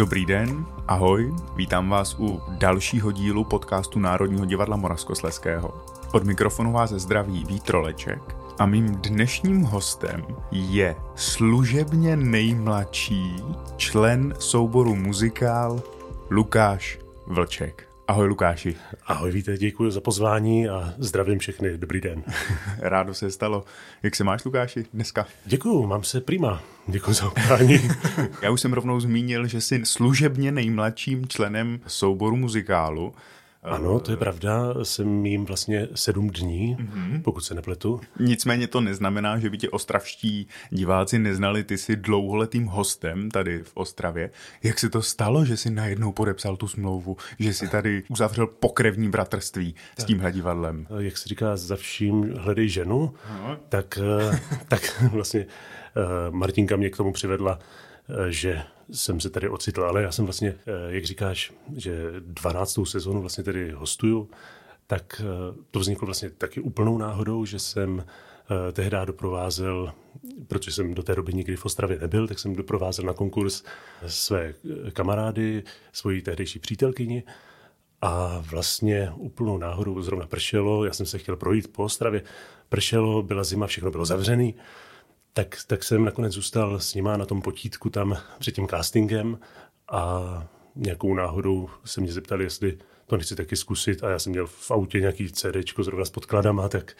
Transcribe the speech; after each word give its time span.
Dobrý 0.00 0.26
den, 0.26 0.66
ahoj, 0.88 1.34
vítám 1.56 1.88
vás 1.88 2.16
u 2.18 2.40
dalšího 2.48 3.12
dílu 3.12 3.44
podcastu 3.44 3.98
Národního 3.98 4.46
divadla 4.46 4.76
Moravskosleského. 4.76 5.84
Od 6.12 6.24
mikrofonu 6.24 6.72
vás 6.72 6.90
zdraví 6.90 7.44
Vítroleček 7.44 8.36
a 8.58 8.66
mým 8.66 8.86
dnešním 8.86 9.62
hostem 9.62 10.26
je 10.50 10.96
služebně 11.14 12.16
nejmladší 12.16 13.36
člen 13.76 14.34
souboru 14.38 14.94
muzikál 14.96 15.82
Lukáš 16.30 16.98
Vlček. 17.26 17.89
Ahoj 18.10 18.26
Lukáši. 18.28 18.76
Ahoj, 19.06 19.30
víte, 19.30 19.56
děkuji 19.56 19.90
za 19.90 20.00
pozvání 20.00 20.68
a 20.68 20.94
zdravím 20.98 21.38
všechny. 21.38 21.78
Dobrý 21.78 22.00
den. 22.00 22.22
Rádo 22.78 23.14
se 23.14 23.30
stalo. 23.30 23.64
Jak 24.02 24.16
se 24.16 24.24
máš, 24.24 24.44
Lukáši, 24.44 24.84
dneska? 24.94 25.26
Děkuji, 25.44 25.86
mám 25.86 26.04
se 26.04 26.20
prima. 26.20 26.62
Děkuji 26.86 27.12
za 27.12 27.26
opání. 27.26 27.78
Já 28.42 28.50
už 28.50 28.60
jsem 28.60 28.72
rovnou 28.72 29.00
zmínil, 29.00 29.46
že 29.46 29.60
jsi 29.60 29.80
služebně 29.84 30.52
nejmladším 30.52 31.28
členem 31.28 31.80
souboru 31.86 32.36
muzikálu. 32.36 33.14
Ano, 33.62 34.00
to 34.00 34.10
je 34.10 34.16
pravda, 34.16 34.74
jsem 34.82 35.26
jim 35.26 35.44
vlastně 35.44 35.88
sedm 35.94 36.30
dní, 36.30 36.76
mm-hmm. 36.76 37.22
pokud 37.22 37.40
se 37.40 37.54
nepletu. 37.54 38.00
Nicméně 38.20 38.66
to 38.66 38.80
neznamená, 38.80 39.38
že 39.38 39.50
by 39.50 39.58
tě 39.58 39.70
ostravští 39.70 40.48
diváci 40.70 41.18
neznali, 41.18 41.64
ty 41.64 41.78
jsi 41.78 41.96
dlouholetým 41.96 42.66
hostem 42.66 43.30
tady 43.30 43.62
v 43.62 43.72
Ostravě. 43.74 44.30
Jak 44.62 44.78
se 44.78 44.90
to 44.90 45.02
stalo, 45.02 45.44
že 45.44 45.56
jsi 45.56 45.70
najednou 45.70 46.12
podepsal 46.12 46.56
tu 46.56 46.68
smlouvu, 46.68 47.16
že 47.38 47.54
jsi 47.54 47.68
tady 47.68 48.02
uzavřel 48.08 48.46
pokrevní 48.46 49.08
bratrství 49.08 49.74
s 49.98 50.04
tímhle 50.04 50.32
divadlem? 50.32 50.86
Jak 50.98 51.16
se 51.16 51.28
říká, 51.28 51.56
za 51.56 51.76
vším 51.76 52.34
hledej 52.36 52.68
ženu, 52.68 53.14
no. 53.30 53.56
tak, 53.68 53.98
eh, 54.32 54.40
tak 54.68 55.02
vlastně 55.12 55.40
eh, 55.40 56.30
Martinka 56.30 56.76
mě 56.76 56.90
k 56.90 56.96
tomu 56.96 57.12
přivedla, 57.12 57.58
že 58.28 58.62
jsem 58.92 59.20
se 59.20 59.30
tady 59.30 59.48
ocitl, 59.48 59.84
ale 59.84 60.02
já 60.02 60.12
jsem 60.12 60.24
vlastně, 60.24 60.54
eh, 60.66 60.72
jak 60.88 61.04
říkáš, 61.04 61.52
že 61.76 62.12
12. 62.20 62.86
sezónu 62.86 63.20
vlastně 63.20 63.44
tady 63.44 63.70
hostuju, 63.70 64.30
tak 64.86 65.22
eh, 65.24 65.54
to 65.70 65.78
vzniklo 65.78 66.06
vlastně 66.06 66.30
taky 66.30 66.60
úplnou 66.60 66.98
náhodou, 66.98 67.44
že 67.44 67.58
jsem 67.58 68.04
eh, 68.68 68.72
tehdy 68.72 68.96
doprovázel, 69.04 69.92
protože 70.48 70.72
jsem 70.72 70.94
do 70.94 71.02
té 71.02 71.14
doby 71.14 71.32
nikdy 71.32 71.56
v 71.56 71.64
Ostravě 71.64 71.98
nebyl, 71.98 72.28
tak 72.28 72.38
jsem 72.38 72.56
doprovázel 72.56 73.04
na 73.04 73.12
konkurs 73.12 73.62
své 74.06 74.54
kamarády, 74.92 75.62
svoji 75.92 76.22
tehdejší 76.22 76.58
přítelkyni 76.58 77.22
a 78.02 78.42
vlastně 78.50 79.12
úplnou 79.16 79.58
náhodou 79.58 80.02
zrovna 80.02 80.26
pršelo, 80.26 80.84
já 80.84 80.92
jsem 80.92 81.06
se 81.06 81.18
chtěl 81.18 81.36
projít 81.36 81.72
po 81.72 81.84
Ostravě, 81.84 82.22
pršelo, 82.68 83.22
byla 83.22 83.44
zima, 83.44 83.66
všechno 83.66 83.90
bylo 83.90 84.04
zavřené 84.04 84.52
tak, 85.32 85.56
tak 85.66 85.84
jsem 85.84 86.04
nakonec 86.04 86.32
zůstal 86.32 86.80
s 86.80 86.94
nima 86.94 87.16
na 87.16 87.26
tom 87.26 87.42
potítku 87.42 87.90
tam 87.90 88.16
před 88.38 88.54
tím 88.54 88.68
castingem 88.68 89.38
a 89.88 90.48
nějakou 90.76 91.14
náhodou 91.14 91.70
se 91.84 92.00
mě 92.00 92.12
zeptali, 92.12 92.44
jestli 92.44 92.78
to 93.06 93.16
nechci 93.16 93.36
taky 93.36 93.56
zkusit 93.56 94.04
a 94.04 94.10
já 94.10 94.18
jsem 94.18 94.30
měl 94.32 94.46
v 94.46 94.70
autě 94.70 95.00
nějaký 95.00 95.32
CD 95.32 95.56
zrovna 95.78 96.04
s 96.04 96.10
podkladama, 96.10 96.68
tak 96.68 96.96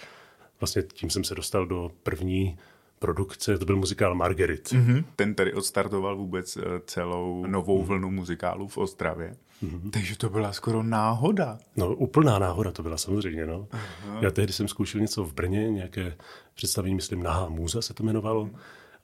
vlastně 0.61 0.83
tím 0.83 1.11
jsem 1.11 1.25
se 1.25 1.35
dostal 1.35 1.67
do 1.67 1.91
první 2.03 2.59
produkce, 3.01 3.59
to 3.59 3.65
byl 3.65 3.77
muzikál 3.77 4.15
Margaret. 4.15 4.69
Mm-hmm. 4.69 5.05
Ten 5.17 5.35
tady 5.35 5.53
odstartoval 5.55 6.17
vůbec 6.17 6.57
eh, 6.57 6.63
celou 6.87 7.47
novou 7.47 7.83
mm-hmm. 7.83 7.87
vlnu 7.87 8.11
muzikálů 8.11 8.69
v 8.69 8.79
Ostravě. 8.79 9.37
Mm-hmm. 9.63 9.91
Takže 9.91 10.19
to 10.19 10.31
byla 10.31 10.53
skoro 10.53 10.83
náhoda. 10.83 11.59
No, 11.77 11.95
úplná 11.95 12.39
náhoda 12.39 12.73
to 12.73 12.83
byla 12.83 12.97
samozřejmě, 12.97 13.47
no. 13.47 13.69
Uh-huh. 13.71 14.23
Já 14.23 14.31
tehdy 14.31 14.53
jsem 14.53 14.69
zkoušel 14.69 15.01
něco 15.01 15.25
v 15.25 15.35
Brně, 15.35 15.71
nějaké 15.71 16.17
představení, 16.55 16.95
myslím, 16.95 17.23
Nahá 17.23 17.49
můza 17.49 17.83
se 17.83 17.95
to 17.95 18.03
jmenovalo. 18.03 18.45
Mm. 18.45 18.57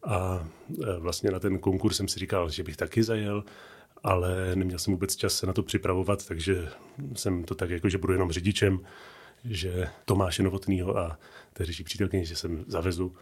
A 0.05 0.49
eh, 0.83 0.99
vlastně 0.99 1.31
na 1.31 1.39
ten 1.39 1.59
konkurs 1.59 1.97
jsem 1.97 2.09
si 2.09 2.19
říkal, 2.19 2.51
že 2.51 2.63
bych 2.63 2.77
taky 2.77 3.03
zajel, 3.03 3.45
ale 4.03 4.57
neměl 4.57 4.79
jsem 4.79 4.95
vůbec 4.95 5.17
čas 5.17 5.35
se 5.35 5.47
na 5.47 5.53
to 5.53 5.63
připravovat, 5.63 6.27
takže 6.27 6.69
jsem 7.15 7.45
to 7.45 7.55
tak 7.55 7.71
jako, 7.71 7.89
že 7.89 7.99
budu 7.99 8.13
jenom 8.13 8.33
řidičem, 8.33 8.81
že 9.45 9.89
Tomáše 10.05 10.43
Novotnýho 10.43 10.99
a 10.99 11.19
tehdejší 11.53 11.85
přítelkyně, 11.85 12.25
že 12.25 12.37
jsem 12.37 12.65
zavezu 12.67 13.15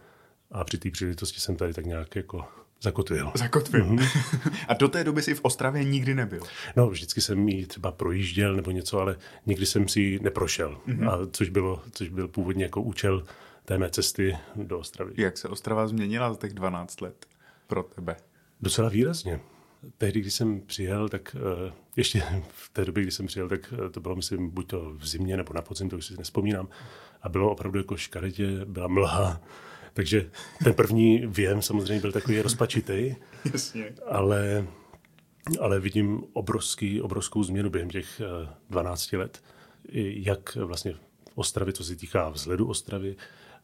a 0.51 0.63
při 0.63 0.77
té 0.77 0.91
příležitosti 0.91 1.39
jsem 1.39 1.55
tady 1.55 1.73
tak 1.73 1.85
nějak 1.85 2.15
jako 2.15 2.45
zakotvil. 2.81 3.31
Zakotvil. 3.35 3.85
Mm-hmm. 3.85 4.53
a 4.67 4.73
do 4.73 4.87
té 4.87 5.03
doby 5.03 5.21
si 5.21 5.33
v 5.33 5.39
Ostravě 5.43 5.83
nikdy 5.83 6.15
nebyl? 6.15 6.43
No, 6.75 6.89
vždycky 6.89 7.21
jsem 7.21 7.49
ji 7.49 7.65
třeba 7.65 7.91
projížděl 7.91 8.55
nebo 8.55 8.71
něco, 8.71 8.99
ale 8.99 9.17
nikdy 9.45 9.65
jsem 9.65 9.87
si 9.87 9.99
ji 9.99 10.19
neprošel. 10.19 10.77
Mm-hmm. 10.87 11.11
A 11.11 11.27
což, 11.31 11.49
bylo, 11.49 11.81
což 11.91 12.09
byl 12.09 12.27
původně 12.27 12.63
jako 12.63 12.81
účel 12.81 13.23
té 13.65 13.77
mé 13.77 13.89
cesty 13.89 14.37
do 14.55 14.79
Ostravy. 14.79 15.13
Jak 15.17 15.37
se 15.37 15.47
Ostrava 15.47 15.87
změnila 15.87 16.33
za 16.33 16.39
těch 16.39 16.53
12 16.53 17.01
let 17.01 17.25
pro 17.67 17.83
tebe? 17.83 18.15
Docela 18.61 18.89
výrazně. 18.89 19.39
Tehdy, 19.97 20.21
když 20.21 20.33
jsem 20.33 20.61
přijel, 20.61 21.09
tak 21.09 21.35
uh, 21.35 21.73
ještě 21.95 22.23
v 22.47 22.69
té 22.69 22.85
době, 22.85 23.03
kdy 23.03 23.11
jsem 23.11 23.27
přijel, 23.27 23.49
tak 23.49 23.73
uh, 23.73 23.89
to 23.89 23.99
bylo, 23.99 24.15
myslím, 24.15 24.49
buď 24.49 24.67
to 24.67 24.93
v 24.97 25.07
zimě 25.07 25.37
nebo 25.37 25.53
na 25.53 25.61
podzim, 25.61 25.89
to 25.89 25.97
už 25.97 26.05
si 26.05 26.17
nespomínám. 26.17 26.67
A 27.21 27.29
bylo 27.29 27.51
opravdu 27.51 27.79
jako 27.79 27.97
škaredě, 27.97 28.65
byla 28.65 28.87
mlha, 28.87 29.41
takže 29.95 30.29
ten 30.63 30.73
první 30.73 31.27
věm 31.27 31.61
samozřejmě 31.61 32.01
byl 32.01 32.11
takový 32.11 32.41
rozpačitý. 32.41 33.15
Jasně. 33.53 33.93
Ale, 34.07 34.67
ale 35.59 35.79
vidím 35.79 36.23
obrovský, 36.33 37.01
obrovskou 37.01 37.43
změnu 37.43 37.69
během 37.69 37.89
těch 37.89 38.21
12 38.69 39.13
eh, 39.13 39.17
let. 39.17 39.43
Jak 40.01 40.55
vlastně 40.55 40.93
v 40.93 40.97
Ostravě, 41.35 41.73
co 41.73 41.83
se 41.83 41.95
týká 41.95 42.29
vzhledu 42.29 42.67
Ostravy 42.67 43.15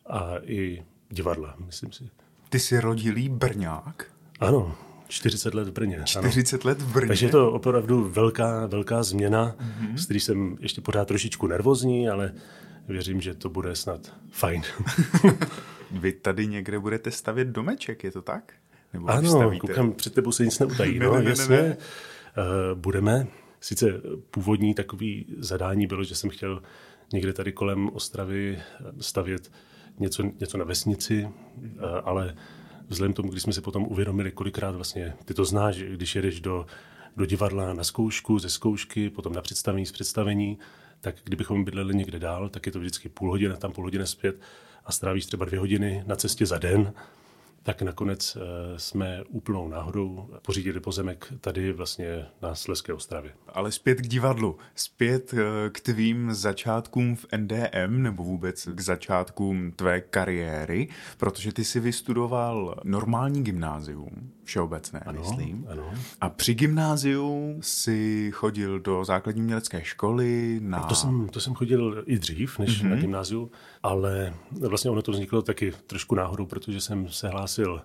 a 0.06 0.34
i 0.44 0.84
divadla, 1.10 1.56
myslím 1.66 1.92
si. 1.92 2.10
Ty 2.50 2.60
jsi 2.60 2.80
rodilý 2.80 3.30
Brňák? 3.30 4.06
Ano, 4.40 4.76
40 5.08 5.54
let 5.54 5.68
v 5.68 5.72
Brně. 5.72 6.02
40 6.06 6.56
ano. 6.56 6.70
let 6.70 6.82
v 6.82 6.94
Brně. 6.94 7.08
Takže 7.08 7.26
je 7.26 7.32
to 7.32 7.52
opravdu 7.52 8.10
velká, 8.10 8.66
velká 8.66 9.04
změna, 9.04 9.56
mm-hmm. 9.60 9.96
s 9.96 10.06
který 10.06 10.20
jsem 10.20 10.58
ještě 10.60 10.82
pořád 10.82 11.08
trošičku 11.08 11.48
nervózní, 11.48 12.10
ale 12.10 12.34
věřím, 12.88 13.22
že 13.22 13.34
to 13.34 13.50
bude 13.50 13.76
snad 13.76 14.14
fajn. 14.30 14.62
Vy 15.92 16.12
tady 16.12 16.48
někde 16.48 16.80
budete 16.80 17.12
stavět 17.12 17.48
domeček, 17.48 18.04
je 18.04 18.12
to 18.12 18.22
tak? 18.22 18.54
Nebo 18.94 19.08
ano, 19.08 19.60
koukám, 19.60 19.94
před 19.94 20.14
tebou 20.14 20.32
se 20.32 20.46
nic 20.46 20.60
neutají. 20.60 21.00
no, 21.00 21.16
ne, 21.16 21.24
ne, 21.24 21.30
jasně. 21.30 21.56
Ne, 21.56 21.62
ne. 21.62 21.78
Uh, 21.78 22.80
budeme. 22.80 23.28
Sice 23.60 23.86
původní 24.32 24.74
takový 24.74 25.26
zadání 25.38 25.88
bylo, 25.88 26.04
že 26.04 26.16
jsem 26.16 26.30
chtěl 26.30 26.62
někde 27.14 27.34
tady 27.34 27.52
kolem 27.52 27.90
Ostravy 27.94 28.60
stavět 29.00 29.52
něco, 30.00 30.24
něco 30.40 30.58
na 30.58 30.66
vesnici, 30.66 31.24
uh, 31.26 31.70
ale 32.04 32.36
vzhledem 32.88 33.14
tomu, 33.14 33.30
když 33.30 33.44
jsme 33.44 33.54
si 33.54 33.62
potom 33.62 33.84
uvědomili, 33.84 34.32
kolikrát 34.32 34.76
vlastně 34.76 35.14
ty 35.26 35.34
to 35.34 35.46
znáš, 35.46 35.78
když 35.78 36.16
jedeš 36.16 36.42
do, 36.42 36.66
do 37.18 37.26
divadla 37.26 37.74
na 37.74 37.84
zkoušku, 37.84 38.40
ze 38.40 38.50
zkoušky, 38.50 39.10
potom 39.10 39.34
na 39.34 39.42
představení, 39.42 39.86
z 39.86 39.92
představení, 39.92 40.60
tak 41.02 41.16
kdybychom 41.24 41.64
bydleli 41.64 41.96
někde 41.96 42.20
dál, 42.20 42.50
tak 42.50 42.66
je 42.66 42.72
to 42.72 42.80
vždycky 42.80 43.10
půl 43.10 43.30
hodiny, 43.30 43.58
tam 43.58 43.72
půl 43.72 43.84
hodiny 43.84 44.08
zpět 44.08 44.40
a 44.86 44.92
strávíš 44.92 45.26
třeba 45.26 45.46
dvě 45.46 45.60
hodiny 45.60 46.04
na 46.08 46.16
cestě 46.16 46.46
za 46.46 46.58
den, 46.58 46.94
tak 47.64 47.82
nakonec 47.82 48.38
eh, 48.38 48.80
jsme 48.80 49.24
úplnou 49.30 49.68
náhodou 49.68 50.30
pořídili 50.46 50.80
pozemek 50.80 51.34
tady 51.42 51.74
vlastně 51.74 52.26
na 52.42 52.56
Sleské 52.56 52.94
ostravě. 52.94 53.34
Ale 53.48 53.72
zpět 53.72 54.02
k 54.02 54.08
divadlu, 54.08 54.58
zpět 54.76 55.34
eh, 55.34 55.70
k 55.70 55.80
tvým 55.80 56.34
začátkům 56.34 57.16
v 57.16 57.26
NDM 57.38 58.04
nebo 58.04 58.24
vůbec 58.24 58.70
k 58.74 58.80
začátkům 58.80 59.72
tvé 59.72 60.02
kariéry, 60.02 60.88
protože 61.18 61.54
ty 61.54 61.66
si 61.66 61.80
vystudoval 61.80 62.82
normální 62.84 63.44
gymnázium, 63.44 64.32
všeobecné, 64.52 65.00
ano, 65.00 65.20
myslím. 65.22 65.68
Ano. 65.70 65.94
A 66.22 66.30
při 66.30 66.54
gymnáziu 66.54 67.60
si 67.62 68.32
chodil 68.32 68.80
do 68.80 69.06
základní 69.06 69.42
mělecké 69.42 69.84
školy 69.84 70.60
na... 70.64 70.80
To 70.80 70.96
jsem, 70.96 71.30
to 71.30 71.40
jsem 71.40 71.54
chodil 71.54 72.04
i 72.06 72.20
dřív, 72.20 72.60
než 72.60 72.84
mm-hmm. 72.84 72.90
na 72.90 72.96
gymnáziu, 72.96 73.52
ale 73.84 74.34
vlastně 74.52 74.92
ono 74.92 75.02
to 75.02 75.12
vzniklo 75.12 75.42
taky 75.42 75.74
trošku 75.88 76.16
náhodou, 76.16 76.46
protože 76.46 76.82
jsem 76.82 77.10
se 77.10 77.28
hlásil 77.28 77.82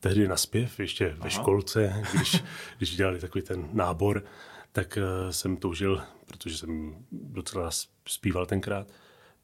tehdy 0.00 0.28
na 0.28 0.36
zpěv, 0.36 0.80
ještě 0.80 1.10
Aha. 1.10 1.24
ve 1.24 1.30
školce, 1.30 2.02
když, 2.14 2.42
když 2.78 2.96
dělali 2.96 3.18
takový 3.18 3.42
ten 3.44 3.68
nábor, 3.72 4.24
tak 4.72 4.98
uh, 4.98 5.30
jsem 5.30 5.56
toužil, 5.56 6.02
protože 6.26 6.58
jsem 6.58 6.94
docela 7.12 7.70
zpíval 8.08 8.46
tenkrát, 8.46 8.86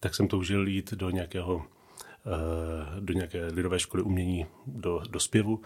tak 0.01 0.15
jsem 0.15 0.29
toužil 0.29 0.69
jít 0.69 0.95
do 0.95 1.11
nějakého 1.11 1.57
uh, 1.57 3.01
do 3.01 3.13
nějaké 3.13 3.47
lidové 3.47 3.79
školy 3.79 4.03
umění 4.03 4.47
do, 4.67 5.03
do 5.11 5.21
zpěvu 5.21 5.63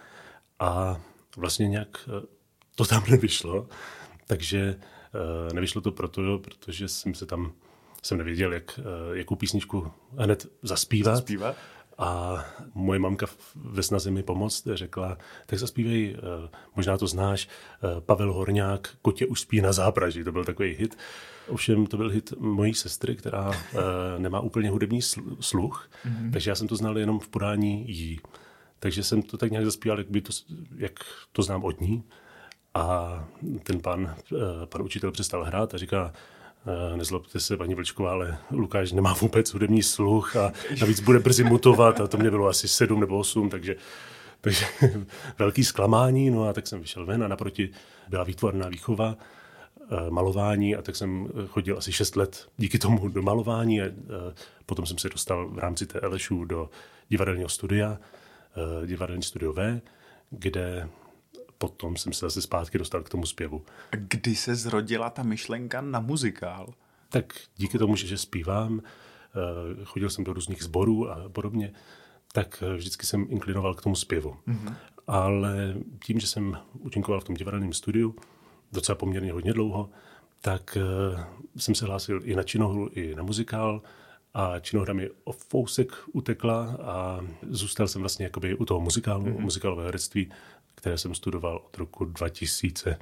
a 0.59 1.01
vlastně 1.37 1.67
nějak 1.67 2.07
uh, 2.07 2.23
to 2.75 2.85
tam 2.85 3.03
nevyšlo, 3.09 3.67
takže 4.27 4.75
uh, 5.47 5.53
nevyšlo 5.53 5.81
to 5.81 5.91
proto, 5.91 6.39
protože 6.39 6.87
jsem 6.87 7.13
se 7.13 7.25
tam 7.25 7.53
jsem 8.01 8.17
nevěděl, 8.17 8.53
jak, 8.53 8.79
jakou 9.13 9.35
písničku 9.35 9.91
hned 10.17 10.47
zaspívat. 10.61 11.15
zaspívat. 11.15 11.55
A 11.97 12.43
moje 12.73 12.99
mamka 12.99 13.25
ve 13.55 13.83
snaze 13.83 14.11
mi 14.11 14.23
pomoct 14.23 14.67
řekla, 14.73 15.17
tak 15.45 15.59
zaspívej, 15.59 16.17
eh, 16.17 16.49
možná 16.75 16.97
to 16.97 17.07
znáš, 17.07 17.47
eh, 17.47 18.01
Pavel 18.01 18.33
Horňák, 18.33 18.89
Kotě 19.01 19.25
už 19.25 19.41
spí 19.41 19.61
na 19.61 19.73
zápraží, 19.73 20.23
to 20.23 20.31
byl 20.31 20.45
takový 20.45 20.73
hit. 20.73 20.97
Ovšem 21.47 21.87
to 21.87 21.97
byl 21.97 22.09
hit 22.09 22.33
mojí 22.39 22.73
sestry, 22.73 23.15
která 23.15 23.51
eh, 23.53 23.77
nemá 24.17 24.39
úplně 24.39 24.69
hudební 24.69 25.01
sluch, 25.39 25.89
mm-hmm. 26.05 26.31
takže 26.31 26.51
já 26.51 26.55
jsem 26.55 26.67
to 26.67 26.75
znal 26.75 26.97
jenom 26.97 27.19
v 27.19 27.27
podání 27.27 27.85
jí. 27.87 28.19
Takže 28.85 29.03
jsem 29.03 29.21
to 29.21 29.37
tak 29.37 29.51
nějak 29.51 29.65
zaspíval, 29.65 29.97
jak, 29.97 30.09
by 30.09 30.21
to, 30.21 30.33
jak 30.77 30.91
to 31.31 31.41
znám 31.43 31.63
od 31.63 31.81
ní. 31.81 32.03
A 32.73 33.27
ten 33.63 33.79
pan, 33.79 34.15
pan 34.65 34.81
učitel 34.81 35.11
přestal 35.11 35.43
hrát 35.43 35.73
a 35.73 35.77
říká, 35.77 36.13
nezlobte 36.95 37.39
se, 37.39 37.57
paní 37.57 37.75
Vlčková, 37.75 38.11
ale 38.11 38.37
Lukáš 38.51 38.91
nemá 38.91 39.13
vůbec 39.13 39.53
hudební 39.53 39.83
sluch 39.83 40.35
a 40.35 40.51
navíc 40.81 40.99
bude 40.99 41.19
brzy 41.19 41.43
mutovat. 41.43 42.01
A 42.01 42.07
to 42.07 42.17
mě 42.17 42.31
bylo 42.31 42.47
asi 42.47 42.67
sedm 42.67 42.99
nebo 42.99 43.17
osm, 43.17 43.49
takže 43.49 43.75
takže 44.41 44.65
velký 45.39 45.63
zklamání, 45.63 46.29
no 46.29 46.47
a 46.47 46.53
tak 46.53 46.67
jsem 46.67 46.81
vyšel 46.81 47.05
ven 47.05 47.23
a 47.23 47.27
naproti 47.27 47.69
byla 48.07 48.23
výtvarná 48.23 48.69
výchova, 48.69 49.17
eh, 49.81 50.09
malování 50.09 50.75
a 50.75 50.81
tak 50.81 50.95
jsem 50.95 51.27
chodil 51.47 51.77
asi 51.77 51.91
6 51.91 52.15
let 52.15 52.47
díky 52.57 52.79
tomu 52.79 53.07
do 53.07 53.21
malování 53.21 53.81
a 53.81 53.85
eh, 53.85 53.91
potom 54.65 54.85
jsem 54.85 54.97
se 54.97 55.09
dostal 55.09 55.49
v 55.49 55.59
rámci 55.59 55.85
té 55.85 56.07
LŠU 56.07 56.45
do 56.45 56.69
divadelního 57.09 57.49
studia, 57.49 57.97
eh, 58.01 58.24
divadelní 58.85 59.23
studio 59.23 59.53
V, 59.53 59.81
kde 60.29 60.89
potom 61.57 61.97
jsem 61.97 62.13
se 62.13 62.25
zase 62.25 62.41
zpátky 62.41 62.77
dostal 62.77 63.03
k 63.03 63.09
tomu 63.09 63.25
zpěvu. 63.25 63.65
A 63.91 63.95
kdy 63.95 64.35
se 64.35 64.55
zrodila 64.55 65.09
ta 65.09 65.23
myšlenka 65.23 65.81
na 65.81 65.99
muzikál? 65.99 66.73
Tak 67.09 67.33
díky 67.57 67.77
tomu, 67.77 67.95
že 67.95 68.17
zpívám, 68.17 68.81
chodil 69.83 70.09
jsem 70.09 70.23
do 70.23 70.33
různých 70.33 70.63
sborů 70.63 71.11
a 71.11 71.29
podobně, 71.29 71.73
tak 72.33 72.63
eh, 72.67 72.75
vždycky 72.75 73.05
jsem 73.05 73.27
inklinoval 73.29 73.73
k 73.73 73.81
tomu 73.81 73.95
zpěvu. 73.95 74.35
Mm-hmm. 74.47 74.75
Ale 75.07 75.75
tím, 76.05 76.19
že 76.19 76.27
jsem 76.27 76.57
účinkoval 76.79 77.21
v 77.21 77.23
tom 77.23 77.35
divadelním 77.35 77.73
studiu 77.73 78.15
docela 78.71 78.95
poměrně 78.95 79.31
hodně 79.31 79.53
dlouho, 79.53 79.89
tak 80.41 80.77
jsem 81.57 81.75
se 81.75 81.85
hlásil 81.85 82.21
i 82.23 82.35
na 82.35 82.43
činohru, 82.43 82.89
i 82.93 83.15
na 83.15 83.23
muzikál 83.23 83.81
a 84.35 84.59
činohra 84.59 84.93
mi 84.93 85.09
o 85.23 85.31
fousek 85.31 85.91
utekla 86.13 86.77
a 86.81 87.19
zůstal 87.49 87.87
jsem 87.87 88.01
vlastně 88.01 88.25
jakoby 88.25 88.55
u 88.55 88.65
toho 88.65 88.79
muzikálu, 88.79 89.25
mm-hmm. 89.25 89.39
muzikálového 89.39 89.85
herectví, 89.85 90.31
které 90.75 90.97
jsem 90.97 91.15
studoval 91.15 91.61
od 91.65 91.77
roku 91.77 92.05
2000. 92.05 92.97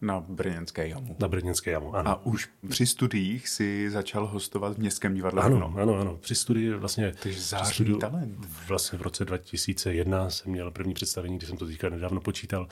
Na 0.00 0.20
Brněnské 0.20 0.88
jamu. 0.88 1.16
Na 1.20 1.28
Brněnské 1.28 1.70
jamu, 1.70 1.94
ano. 1.94 2.10
A 2.10 2.26
už 2.26 2.48
při 2.68 2.86
studiích 2.86 3.48
si 3.48 3.90
začal 3.90 4.26
hostovat 4.26 4.74
v 4.74 4.78
Městském 4.78 5.14
divadle 5.14 5.42
Ano, 5.42 5.74
ano, 5.76 5.94
ano. 5.94 6.16
Při 6.16 6.34
studii 6.34 6.74
vlastně... 6.74 7.14
Takže 7.22 7.40
zářný 7.40 7.74
studiu, 7.74 7.98
talent. 7.98 8.46
Vlastně 8.68 8.98
v 8.98 9.02
roce 9.02 9.24
2001 9.24 10.30
jsem 10.30 10.52
měl 10.52 10.70
první 10.70 10.94
představení, 10.94 11.36
kdy 11.36 11.46
jsem 11.46 11.56
to 11.56 11.66
teďka 11.66 11.88
nedávno 11.88 12.20
počítal. 12.20 12.68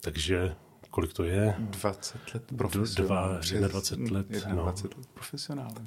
Takže 0.00 0.54
kolik 0.90 1.12
to 1.12 1.24
je? 1.24 1.54
20 1.58 2.34
let 2.34 2.42
profesionálem. 2.56 3.40
21 3.68 4.18
let. 4.18 4.26
21 4.26 4.54
no. 4.54 4.66
let 4.66 4.82
profesionálem. 5.14 5.86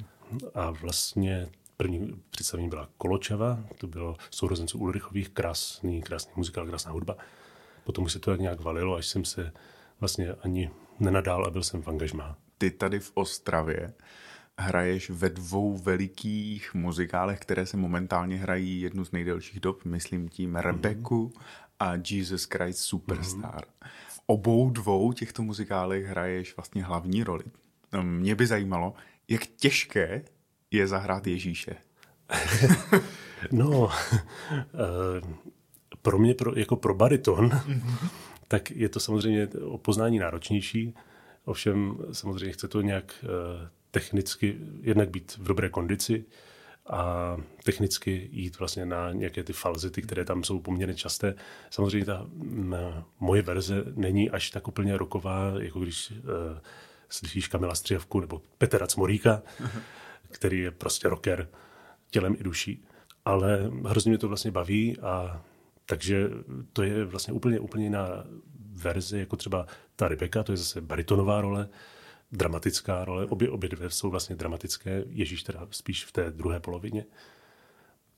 A 0.54 0.72
vlastně 0.72 1.48
první 1.78 2.22
představení 2.30 2.70
byla 2.70 2.90
Koločava, 2.98 3.64
to 3.78 3.88
bylo 3.88 4.18
sourozenců 4.32 4.80
Ulrichových, 4.80 5.30
krásný, 5.30 6.02
krásný 6.02 6.32
muzikál, 6.36 6.68
krásná 6.68 6.92
hudba. 6.92 7.18
Potom 7.84 8.04
už 8.04 8.14
se 8.14 8.20
to 8.20 8.36
nějak 8.36 8.60
valilo, 8.62 8.96
až 8.96 9.08
jsem 9.08 9.26
se 9.26 9.52
vlastně 10.00 10.34
ani 10.34 10.72
nenadál 11.00 11.46
a 11.46 11.50
byl 11.50 11.64
jsem 11.64 11.82
v 11.82 11.88
angažmá. 11.88 12.38
Ty 12.58 12.72
tady 12.72 13.00
v 13.00 13.12
Ostravě 13.14 13.94
hraješ 14.60 15.10
ve 15.10 15.30
dvou 15.30 15.78
velikých 15.78 16.74
muzikálech, 16.74 17.40
které 17.40 17.66
se 17.66 17.78
momentálně 17.78 18.38
hrají 18.38 18.82
jednu 18.82 19.06
z 19.06 19.12
nejdelších 19.12 19.60
dob, 19.60 19.86
myslím 19.86 20.30
tím 20.30 20.56
Rebeku 20.56 21.28
mm-hmm. 21.28 21.42
a 21.80 21.94
Jesus 22.10 22.44
Christ 22.44 22.80
Superstar. 22.80 23.62
Mm-hmm. 23.62 23.88
V 24.10 24.22
obou 24.26 24.70
dvou 24.70 25.14
těchto 25.14 25.44
muzikálech 25.44 26.06
hraješ 26.06 26.56
vlastně 26.58 26.84
hlavní 26.84 27.24
roli. 27.24 27.44
Mě 28.02 28.36
by 28.36 28.48
zajímalo, 28.48 28.94
jak 29.28 29.46
těžké 29.46 30.26
je 30.72 30.88
zahrát 30.88 31.28
Ježíše. 31.28 31.76
no, 33.52 33.70
uh, 33.80 33.90
pro 36.02 36.18
mě 36.20 36.34
pro, 36.34 36.60
jako 36.60 36.76
pro 36.76 36.94
bariton 36.94 37.50
mm-hmm 37.50 38.10
tak 38.48 38.72
je 38.72 38.90
to 38.90 39.00
samozřejmě 39.00 39.48
o 39.48 39.78
poznání 39.78 40.20
náročnější. 40.20 40.96
Ovšem 41.46 41.98
samozřejmě 42.12 42.52
chce 42.52 42.68
to 42.68 42.82
nějak 42.82 43.16
eh, 43.24 43.70
technicky 43.92 44.58
jednak 44.82 45.10
být 45.10 45.38
v 45.38 45.48
dobré 45.48 45.70
kondici 45.70 46.26
a 46.90 47.38
technicky 47.64 48.30
jít 48.32 48.60
vlastně 48.60 48.86
na 48.86 49.12
nějaké 49.12 49.44
ty 49.44 49.54
falzity, 49.54 50.02
které 50.02 50.26
tam 50.26 50.44
jsou 50.44 50.60
poměrně 50.60 50.96
časté. 50.96 51.36
Samozřejmě 51.70 52.06
ta 52.06 52.28
moje 53.20 53.42
verze 53.42 53.84
není 53.96 54.30
až 54.30 54.50
tak 54.50 54.68
úplně 54.68 54.98
roková, 54.98 55.54
jako 55.60 55.80
když 55.80 56.12
uh, 56.12 56.18
slyšíš 57.10 57.48
Kamila 57.48 57.76
Střihavku 57.76 58.20
nebo 58.20 58.42
Petra 58.58 58.88
Cmoríka, 58.88 59.42
který 60.38 60.60
je 60.60 60.72
prostě 60.72 61.10
rocker 61.10 61.50
tělem 62.12 62.36
i 62.40 62.44
duší. 62.44 62.86
Ale 63.26 63.72
hrozně 63.86 64.10
mě 64.10 64.18
to 64.18 64.28
vlastně 64.28 64.52
baví 64.52 65.00
a 65.00 65.42
takže 65.86 66.30
to 66.74 66.84
je 66.84 67.06
vlastně 67.06 67.34
úplně, 67.34 67.60
úplně 67.60 67.84
jiná 67.84 68.08
verze, 68.72 69.20
jako 69.20 69.36
třeba 69.36 69.66
ta 69.96 70.08
Rebeka, 70.08 70.44
to 70.44 70.52
je 70.52 70.58
zase 70.58 70.82
baritonová 70.82 71.42
role, 71.42 71.70
dramatická 72.32 73.06
role. 73.06 73.26
Obě, 73.26 73.50
obě 73.50 73.70
dvě 73.70 73.90
jsou 73.90 74.10
vlastně 74.10 74.36
dramatické, 74.36 75.04
Ježíš 75.08 75.44
teda 75.44 75.68
spíš 75.72 76.06
v 76.06 76.12
té 76.12 76.32
druhé 76.32 76.60
polovině. 76.60 77.06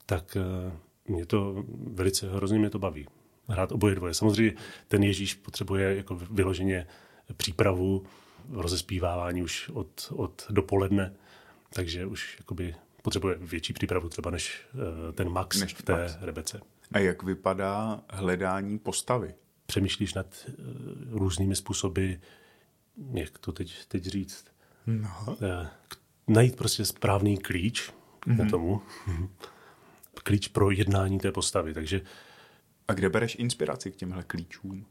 Tak 0.06 0.38
eh, 0.38 0.71
mě 1.07 1.25
to 1.25 1.63
velice 1.94 2.30
hrozně 2.30 2.60
mě 2.60 2.69
to 2.69 2.80
baví. 2.80 3.07
Hrát 3.48 3.71
oboje 3.71 3.95
dvoje. 3.95 4.13
Samozřejmě 4.13 4.54
ten 4.88 5.04
Ježíš 5.04 5.33
potřebuje 5.33 5.95
jako 5.95 6.16
vyloženě 6.16 6.88
přípravu, 7.38 8.04
rozespívávání 8.50 9.44
už 9.44 9.69
od, 9.69 10.13
od 10.16 10.45
dopoledne, 10.50 11.16
takže 11.74 12.06
už 12.06 12.36
jakoby 12.39 12.75
potřebuje 13.01 13.36
větší 13.39 13.74
přípravu 13.74 14.10
třeba 14.10 14.31
než 14.31 14.62
eh, 15.10 15.12
ten 15.12 15.30
Max 15.30 15.60
než 15.60 15.74
v 15.74 15.81
té 15.81 15.94
Max. 15.94 16.18
Rebece. 16.21 16.62
A 16.92 17.00
jak 17.00 17.24
vypadá 17.24 18.01
hledání 18.10 18.80
postavy? 18.80 19.36
Přemýšlíš 19.66 20.13
nad 20.13 20.45
uh, 20.48 20.56
různými 21.10 21.56
způsoby, 21.56 22.13
jak 23.13 23.38
to 23.38 23.51
teď, 23.51 23.86
teď 23.88 24.04
říct, 24.04 24.45
no. 24.88 25.10
uh, 25.27 25.36
najít 26.27 26.56
prostě 26.56 26.86
správný 26.86 27.38
klíč 27.38 27.89
mm-hmm. 27.89 28.38
na 28.38 28.44
mhm. 28.44 28.50
tomu. 28.50 28.81
klíč 30.24 30.48
pro 30.48 30.71
jednání 30.71 31.19
té 31.19 31.31
postavy. 31.31 31.74
Takže... 31.74 32.01
A 32.88 32.94
kde 32.94 33.10
bereš 33.10 33.36
inspiraci 33.39 33.92
k 33.92 33.95
těmhle 33.95 34.24
klíčům? 34.24 34.86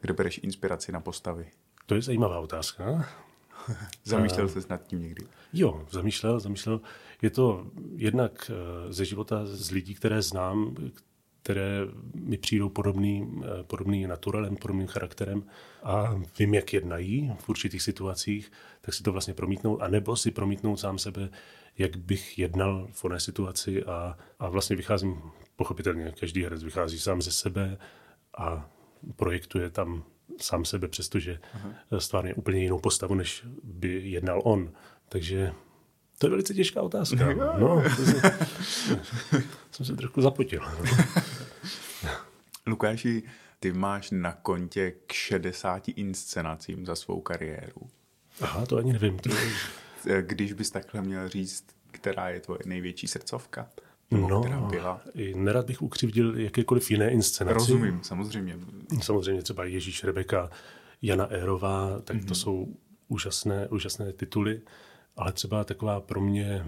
Kde 0.00 0.12
bereš 0.12 0.40
inspiraci 0.42 0.92
na 0.92 1.00
postavy? 1.00 1.50
To 1.86 1.94
je 1.94 2.02
zajímavá 2.02 2.40
otázka. 2.40 3.08
Zamýšlel 4.04 4.48
jsi 4.48 4.60
nad 4.70 4.86
tím 4.86 5.02
někdy? 5.02 5.26
Jo, 5.52 5.86
zamýšlel, 5.90 6.40
zamýšlel. 6.40 6.80
Je 7.22 7.30
to 7.30 7.66
jednak 7.96 8.50
ze 8.88 9.04
života 9.04 9.40
z 9.46 9.70
lidí, 9.70 9.94
které 9.94 10.22
znám, 10.22 10.74
které 11.48 11.80
mi 12.14 12.38
přijdou 12.38 12.68
podobný, 12.68 13.42
eh, 13.44 13.62
podobný 13.62 14.06
naturalem, 14.06 14.56
podobným 14.56 14.86
charakterem 14.86 15.44
a 15.82 16.20
vím, 16.38 16.54
jak 16.54 16.72
jednají 16.72 17.32
v 17.38 17.48
určitých 17.48 17.82
situacích, 17.82 18.52
tak 18.80 18.94
si 18.94 19.02
to 19.02 19.12
vlastně 19.12 19.34
promítnout, 19.34 19.80
anebo 19.80 20.16
si 20.16 20.30
promítnout 20.30 20.76
sám 20.76 20.98
sebe, 20.98 21.28
jak 21.78 21.96
bych 21.96 22.38
jednal 22.38 22.88
v 22.92 23.04
oné 23.04 23.20
situaci 23.20 23.84
a, 23.84 24.18
a 24.38 24.48
vlastně 24.48 24.76
vycházím, 24.76 25.22
pochopitelně, 25.56 26.12
každý 26.20 26.42
herec 26.42 26.62
vychází 26.62 26.98
sám 26.98 27.22
ze 27.22 27.32
sebe 27.32 27.78
a 28.38 28.70
projektuje 29.16 29.70
tam 29.70 30.04
sám 30.40 30.64
sebe, 30.64 30.88
přestože 30.88 31.38
stvárně 31.98 32.34
úplně 32.34 32.62
jinou 32.62 32.78
postavu, 32.78 33.14
než 33.14 33.44
by 33.62 34.10
jednal 34.10 34.40
on. 34.44 34.72
Takže 35.08 35.52
to 36.18 36.26
je 36.26 36.30
velice 36.30 36.54
těžká 36.54 36.82
otázka. 36.82 37.34
No, 37.58 37.82
jsem, 38.62 39.00
jsem 39.70 39.86
se 39.86 39.96
trošku 39.96 40.22
zapotil. 40.22 40.62
Lukáši, 42.66 43.22
ty 43.60 43.72
máš 43.72 44.10
na 44.10 44.32
kontě 44.32 44.92
k 45.06 45.12
60 45.12 45.88
inscenacím 45.88 46.86
za 46.86 46.94
svou 46.94 47.20
kariéru. 47.20 47.90
Aha, 48.40 48.66
to 48.66 48.76
ani 48.76 48.92
nevím. 48.92 49.18
To. 49.18 49.30
Když 50.20 50.52
bys 50.52 50.70
takhle 50.70 51.02
měl 51.02 51.28
říct, 51.28 51.64
která 51.90 52.28
je 52.28 52.40
tvoje 52.40 52.60
největší 52.64 53.08
srdcovka? 53.08 53.70
No, 54.10 54.40
která 54.40 54.60
byla? 54.60 55.00
nerad 55.34 55.66
bych 55.66 55.82
ukřivdil 55.82 56.38
jakékoliv 56.38 56.90
jiné 56.90 57.10
inscenace. 57.10 57.54
Rozumím, 57.54 58.00
samozřejmě. 58.02 58.58
Samozřejmě 59.02 59.42
třeba 59.42 59.64
Ježíš 59.64 60.04
Rebeka, 60.04 60.50
Jana 61.02 61.26
Érová, 61.26 62.00
tak 62.04 62.16
mm-hmm. 62.16 62.20
to 62.20 62.26
mhm. 62.26 62.34
jsou 62.34 62.74
úžasné, 63.08 63.68
úžasné 63.68 64.12
tituly 64.12 64.60
ale 65.18 65.32
třeba 65.32 65.64
taková 65.64 66.00
pro 66.00 66.20
mě 66.20 66.66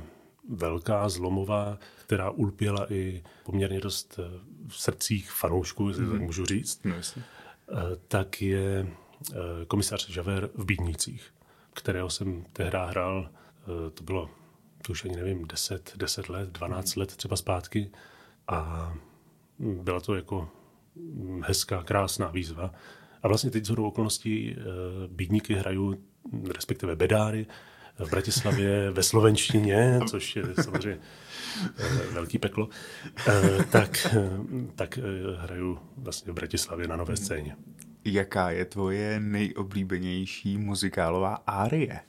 velká, 0.49 1.09
zlomová, 1.09 1.79
která 2.07 2.31
ulpěla 2.31 2.93
i 2.93 3.23
poměrně 3.45 3.81
dost 3.81 4.19
eh, 4.19 4.41
v 4.69 4.81
srdcích 4.81 5.33
fanoušků, 5.33 5.89
jestli 5.89 6.05
mm-hmm. 6.05 6.13
tak 6.13 6.21
můžu 6.21 6.47
říct, 6.47 6.81
no, 6.85 6.95
tak 8.09 8.43
je 8.43 8.87
eh, 9.33 9.37
komisař 9.67 10.11
Žaver 10.11 10.51
v 10.55 10.65
Bídnících, 10.65 11.35
kterého 11.75 12.11
jsem 12.11 12.45
tehdy 12.53 12.79
hrál, 12.87 13.31
to 13.95 14.05
bylo, 14.05 14.31
to 14.83 14.93
už 14.93 15.05
ani 15.05 15.17
nevím, 15.17 15.45
10, 15.47 15.93
10 15.97 16.29
let, 16.29 16.49
12 16.49 16.87
mm-hmm. 16.87 16.99
let 16.99 17.17
třeba 17.17 17.37
zpátky 17.37 17.91
a 18.49 18.93
byla 19.59 20.01
to 20.01 20.15
jako 20.15 20.49
hezká, 21.43 21.83
krásná 21.83 22.29
výzva. 22.29 22.73
A 23.23 23.29
vlastně 23.29 23.51
teď 23.51 23.65
z 23.65 23.71
okolností 23.71 24.57
Bídníky 25.09 25.55
hrajou, 25.55 25.95
respektive 26.55 26.97
Bedáry, 26.97 27.47
v 28.05 28.11
Bratislavě 28.11 28.91
ve 28.95 29.03
slovenštině, 29.03 30.01
což 30.11 30.37
je 30.37 30.43
samozřejmě 30.63 31.01
eh, 31.79 32.13
velký 32.13 32.39
peklo, 32.39 32.69
eh, 33.29 33.65
tak, 33.71 34.07
eh, 34.17 34.31
tak 34.75 34.99
hraju 35.37 35.79
vlastně 35.97 36.33
v 36.33 36.35
Bratislavě 36.35 36.89
na 36.89 36.97
nové 36.97 37.17
scéně. 37.17 37.57
Jaká 38.05 38.51
je 38.51 38.65
tvoje 38.65 39.21
nejoblíbenější 39.21 40.59
muzikálová 40.59 41.35
árie? 41.35 42.01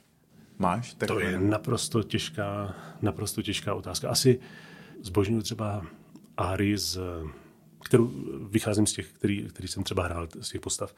Máš? 0.62 0.94
To 0.94 1.20
je 1.20 1.38
naprosto 1.38 2.02
těžká, 2.02 2.74
naprosto 3.02 3.42
těžká 3.42 3.74
otázka. 3.74 4.08
Asi 4.08 4.40
zbožňuji 5.02 5.42
třeba 5.42 5.86
árii 6.36 6.78
z 6.78 6.98
kterou 7.84 8.12
vycházím 8.50 8.86
z 8.86 8.92
těch, 8.92 9.12
který, 9.12 9.48
který 9.48 9.68
jsem 9.68 9.84
třeba 9.84 10.04
hrál, 10.04 10.28
z 10.40 10.48
těch 10.48 10.60
postav, 10.60 10.94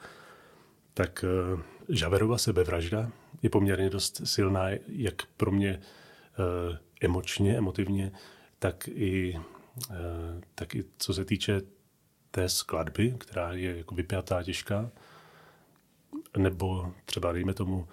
tak 0.93 1.25
uh, 1.53 1.61
Žaverova 1.89 2.37
sebevražda 2.37 3.11
je 3.41 3.49
poměrně 3.49 3.89
dost 3.89 4.21
silná, 4.23 4.69
jak 4.87 5.25
pro 5.37 5.51
mě 5.51 5.79
uh, 5.79 6.77
emočně, 7.01 7.57
emotivně, 7.57 8.11
tak 8.59 8.87
i, 8.87 9.39
uh, 9.89 9.95
tak 10.55 10.75
i 10.75 10.85
co 10.97 11.13
se 11.13 11.25
týče 11.25 11.61
té 12.31 12.49
skladby, 12.49 13.15
která 13.17 13.53
je 13.53 13.77
jako 13.77 13.95
vypjatá, 13.95 14.43
těžká, 14.43 14.91
nebo 16.37 16.93
třeba, 17.05 17.31
dejme 17.31 17.53
tomu, 17.53 17.87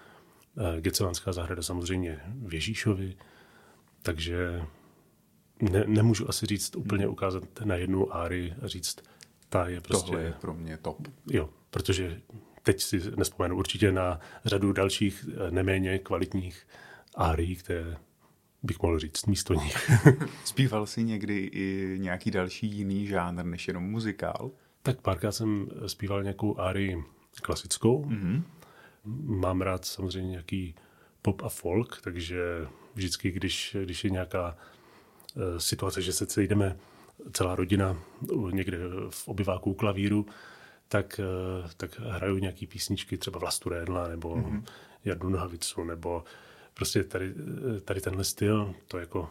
uh, 0.56 0.80
Gecevanská 0.80 1.32
zahrada 1.32 1.62
samozřejmě 1.62 2.20
v 2.46 2.54
Ježíšovi, 2.54 3.16
takže 4.02 4.62
ne, 5.60 5.84
nemůžu 5.86 6.28
asi 6.28 6.46
říct 6.46 6.76
úplně 6.76 7.08
ukázat 7.08 7.44
na 7.64 7.74
jednu 7.74 8.14
áry 8.14 8.54
a 8.62 8.68
říct, 8.68 8.96
ta 9.48 9.68
je 9.68 9.80
prostě... 9.80 10.06
Tohle 10.06 10.22
je 10.22 10.32
pro 10.40 10.54
mě 10.54 10.76
top. 10.76 11.08
Jo, 11.30 11.50
protože 11.70 12.20
teď 12.62 12.80
si 12.80 13.02
nespomenu 13.16 13.56
určitě 13.56 13.92
na 13.92 14.20
řadu 14.44 14.72
dalších 14.72 15.24
eh, 15.28 15.50
neméně 15.50 15.98
kvalitních 15.98 16.66
árií, 17.14 17.56
které 17.56 17.96
bych 18.62 18.82
mohl 18.82 18.98
říct 18.98 19.26
místo 19.26 19.54
nich. 19.54 19.90
Zpíval 20.44 20.86
jsi 20.86 21.04
někdy 21.04 21.38
i 21.38 21.96
nějaký 22.00 22.30
další 22.30 22.66
jiný 22.66 23.06
žánr 23.06 23.44
než 23.44 23.68
jenom 23.68 23.84
muzikál? 23.84 24.50
Tak 24.82 25.00
párkrát 25.00 25.32
jsem 25.32 25.68
zpíval 25.86 26.22
nějakou 26.22 26.58
árii 26.58 27.04
klasickou. 27.42 28.04
Mm-hmm. 28.04 28.42
Mám 29.24 29.60
rád 29.60 29.84
samozřejmě 29.84 30.30
nějaký 30.30 30.74
pop 31.22 31.42
a 31.42 31.48
folk, 31.48 32.00
takže 32.02 32.66
vždycky, 32.94 33.30
když, 33.30 33.76
když 33.84 34.04
je 34.04 34.10
nějaká 34.10 34.56
Eh, 35.36 35.60
situace, 35.60 36.02
že 36.02 36.12
se 36.12 36.26
sejdeme 36.26 36.76
celá 37.32 37.54
rodina 37.54 37.98
někde 38.50 38.78
v 39.10 39.28
obyváku 39.28 39.70
u 39.70 39.74
klavíru, 39.74 40.26
tak, 40.88 41.20
eh, 41.20 41.68
tak 41.76 42.00
hraju 42.00 42.38
nějaký 42.38 42.66
písničky, 42.66 43.18
třeba 43.18 43.38
Vlastu 43.38 43.68
Rédla 43.68 44.08
nebo 44.08 44.36
mm-hmm. 44.36 44.64
Jardu 45.04 45.28
Nohavicu, 45.28 45.84
nebo 45.84 46.24
prostě 46.74 47.04
tady, 47.04 47.34
eh, 47.76 47.80
tady 47.80 48.00
tenhle 48.00 48.24
styl, 48.24 48.74
to 48.88 48.98
jako 48.98 49.30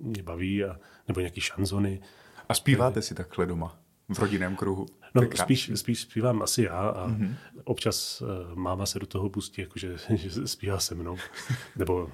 mě 0.00 0.22
baví, 0.22 0.64
a, 0.64 0.78
nebo 1.08 1.20
nějaký 1.20 1.40
šanzony. 1.40 2.00
A 2.48 2.54
zpíváte 2.54 3.02
si 3.02 3.14
takhle 3.14 3.46
doma? 3.46 3.78
V 4.08 4.18
rodinném 4.18 4.56
kruhu. 4.56 4.86
No, 5.14 5.22
spíš, 5.34 5.70
spíš 5.74 6.00
zpívám 6.00 6.42
asi 6.42 6.62
já 6.62 6.88
a 6.88 7.08
mm-hmm. 7.08 7.34
občas 7.64 8.22
uh, 8.22 8.54
máma 8.54 8.86
se 8.86 8.98
do 8.98 9.06
toho 9.06 9.30
pustí, 9.30 9.60
jakože 9.60 9.96
že 10.14 10.48
zpívá 10.48 10.78
se 10.78 10.94
mnou. 10.94 11.16
Nebo 11.76 12.04
uh, 12.04 12.10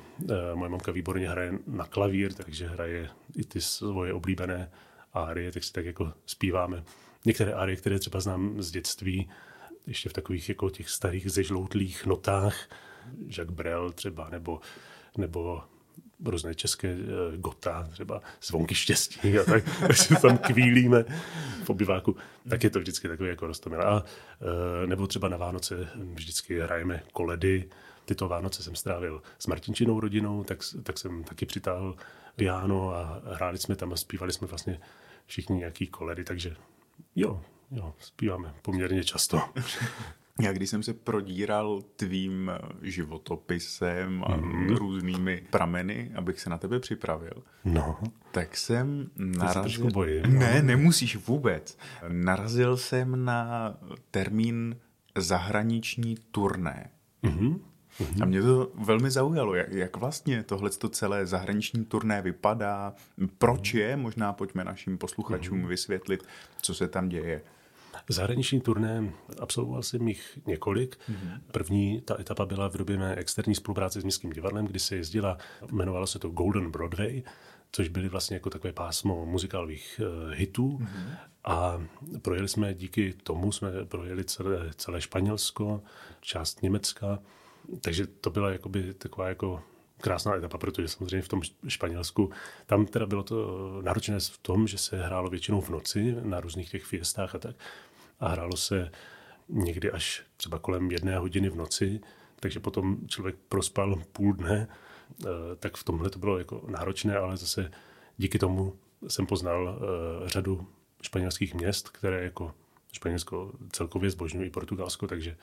moje 0.55 0.71
mamka 0.71 0.93
výborně 0.93 1.29
hraje 1.29 1.53
na 1.67 1.87
klavír, 1.87 2.33
takže 2.33 2.69
hraje 2.69 3.09
i 3.37 3.45
ty 3.45 3.61
svoje 3.61 4.13
oblíbené 4.13 4.71
árie, 5.13 5.53
tak 5.53 5.65
si 5.65 5.73
tak 5.73 5.85
jako 5.85 6.13
zpíváme. 6.27 6.85
Některé 7.25 7.53
árie, 7.53 7.77
které 7.77 7.99
třeba 7.99 8.21
znám 8.21 8.63
z 8.63 8.71
dětství, 8.71 9.31
ještě 9.87 10.09
v 10.09 10.13
takových 10.13 10.49
jako 10.49 10.71
těch 10.71 10.91
starých 10.91 11.31
zežloutlých 11.31 12.07
notách, 12.07 12.69
Jacques 13.27 13.57
Brel 13.57 13.93
třeba, 13.93 14.29
nebo, 14.29 14.61
nebo 15.19 15.63
různé 16.31 16.55
české 16.55 16.95
uh, 16.95 17.01
gota, 17.37 17.89
třeba 17.91 18.21
zvonky 18.43 18.75
štěstí 18.75 19.39
a 19.39 19.45
tak, 19.45 19.65
tak 19.81 19.97
se 19.97 20.15
tam 20.15 20.39
kvílíme 20.39 21.05
v 21.65 21.71
obyváku, 21.71 22.17
tak 22.49 22.65
je 22.65 22.71
to 22.71 22.79
vždycky 22.79 23.09
takový 23.09 23.29
jako 23.29 23.47
roztomil. 23.47 23.83
A 23.83 24.03
uh, 24.03 24.87
nebo 24.87 25.07
třeba 25.07 25.29
na 25.29 25.37
Vánoce 25.37 25.89
vždycky 25.95 26.61
hrajeme 26.61 27.03
koledy. 27.13 27.69
Tyto 28.05 28.29
Vánoce 28.29 28.63
jsem 28.63 28.77
strávil 28.77 29.23
s 29.39 29.47
Martinčinou 29.47 30.01
rodinou, 30.01 30.45
tak, 30.45 30.59
tak 30.83 30.99
jsem 30.99 31.25
taky 31.25 31.47
přitáhl 31.47 31.97
piano 32.37 32.95
a 32.95 33.23
hráli 33.33 33.59
jsme 33.59 33.77
tam 33.77 33.93
a 33.93 33.97
zpívali 33.97 34.33
jsme 34.33 34.47
vlastně 34.47 34.81
všichni 35.27 35.57
nějaký 35.57 35.87
koledy, 35.87 36.25
takže 36.25 36.57
jo, 37.17 37.43
jo, 37.71 37.95
zpíváme 37.99 38.55
poměrně 38.63 39.05
často. 39.05 39.41
Já 40.41 40.53
když 40.53 40.71
jsem 40.71 40.83
se 40.83 40.95
prodíral 40.95 41.83
tvým 41.97 42.51
eh, 42.55 42.59
životopisem 42.83 44.25
a 44.25 44.37
mm-hmm. 44.37 44.77
různými 44.77 45.43
prameny, 45.51 46.11
abych 46.15 46.41
se 46.41 46.51
na 46.51 46.59
tebe 46.59 46.81
připravil, 46.81 47.43
no. 47.65 47.99
tak 48.31 48.57
jsem 48.57 49.11
narazil... 49.17 49.91
Bojím, 49.91 50.39
ne, 50.39 50.55
no. 50.63 50.67
nemusíš 50.67 51.17
vůbec. 51.17 51.79
Narazil 52.09 52.77
jsem 52.77 53.25
na 53.25 53.75
termín 54.11 54.77
zahraniční 55.19 56.17
turné. 56.31 56.91
Mm-hmm. 57.25 57.61
A 58.23 58.25
mě 58.25 58.43
to 58.43 58.73
velmi 58.75 59.11
zaujalo, 59.11 59.55
jak, 59.55 59.73
jak 59.73 59.97
vlastně 59.97 60.43
tohle 60.43 60.71
celé 60.71 61.27
zahraniční 61.27 61.85
turné 61.85 62.23
vypadá, 62.23 62.95
proč 63.39 63.75
je, 63.75 63.97
možná 63.97 64.33
pojďme 64.33 64.65
našim 64.65 64.99
posluchačům 64.99 65.63
mm-hmm. 65.63 65.69
vysvětlit, 65.69 66.23
co 66.63 66.75
se 66.75 66.89
tam 66.89 67.09
děje. 67.09 67.43
Zahraniční 68.09 68.61
turné 68.61 69.13
absolvoval 69.39 69.83
jsem 69.83 70.09
jich 70.09 70.39
několik. 70.47 70.99
Mm-hmm. 71.11 71.41
První 71.53 72.01
ta 72.01 72.21
etapa 72.21 72.47
byla 72.47 72.69
v 72.69 72.77
době 72.77 72.99
mé 72.99 73.17
externí 73.17 73.55
spolupráce 73.55 74.01
s 74.01 74.05
Městským 74.05 74.31
divadlem, 74.31 74.67
kdy 74.67 74.79
se 74.79 74.97
jezdila, 74.97 75.39
jmenovalo 75.73 76.07
se 76.07 76.19
to 76.19 76.29
Golden 76.29 76.71
Broadway, 76.71 77.23
což 77.73 77.89
byly 77.89 78.09
vlastně 78.09 78.37
jako 78.37 78.51
takové 78.51 78.73
pásmo 78.73 79.27
muzikálových 79.27 80.01
uh, 80.01 80.33
hitů. 80.33 80.79
Mm-hmm. 80.79 81.17
A 81.45 81.83
projeli 82.23 82.49
jsme 82.49 82.75
díky 82.75 83.15
tomu, 83.23 83.53
jsme 83.53 83.71
projeli 83.85 84.25
celé, 84.25 84.71
celé 84.77 85.01
Španělsko, 85.01 85.83
část 86.21 86.63
Německa, 86.63 87.19
takže 87.81 88.07
to 88.07 88.31
byla 88.31 88.51
jakoby 88.51 88.95
taková 88.95 89.29
jako 89.29 89.63
krásná 90.01 90.37
etapa, 90.37 90.59
protože 90.59 90.89
samozřejmě 90.89 91.23
v 91.23 91.29
tom 91.29 91.41
Španělsku, 91.69 92.31
tam 92.67 92.87
teda 92.87 93.07
bylo 93.07 93.23
to 93.23 93.81
náročné 93.83 94.21
v 94.21 94.39
tom, 94.39 94.67
že 94.67 94.79
se 94.79 95.07
hrálo 95.07 95.31
většinou 95.31 95.61
v 95.61 95.71
noci 95.71 96.17
na 96.23 96.41
různých 96.41 96.71
těch 96.71 96.85
fiestách 96.85 97.35
a 97.35 97.39
tak 97.39 97.57
a 98.23 98.29
hrálo 98.29 98.57
se 98.57 98.91
někdy 99.49 99.91
až 99.91 100.23
třeba 100.37 100.59
kolem 100.59 100.91
jedné 100.91 101.19
hodiny 101.19 101.49
v 101.51 101.57
noci, 101.57 102.01
takže 102.41 102.61
potom 102.61 102.99
člověk 103.09 103.37
prospal 103.49 104.03
půl 104.13 104.33
dne, 104.33 104.69
eh, 104.69 105.27
tak 105.59 105.77
v 105.77 105.85
tomhle 105.85 106.11
to 106.11 106.19
bylo 106.19 106.39
jako 106.39 106.65
náročné, 106.69 107.17
ale 107.17 107.37
zase 107.37 107.71
díky 108.17 108.39
tomu 108.39 108.77
jsem 109.09 109.27
poznal 109.27 109.79
eh, 109.79 110.29
řadu 110.29 110.67
španělských 111.03 111.55
měst, 111.55 111.89
které 111.89 112.25
jako 112.25 112.55
Španělsko 112.93 113.53
celkově 113.73 114.11
zbožňují 114.11 114.51
Portugalsko, 114.51 115.07
takže 115.07 115.37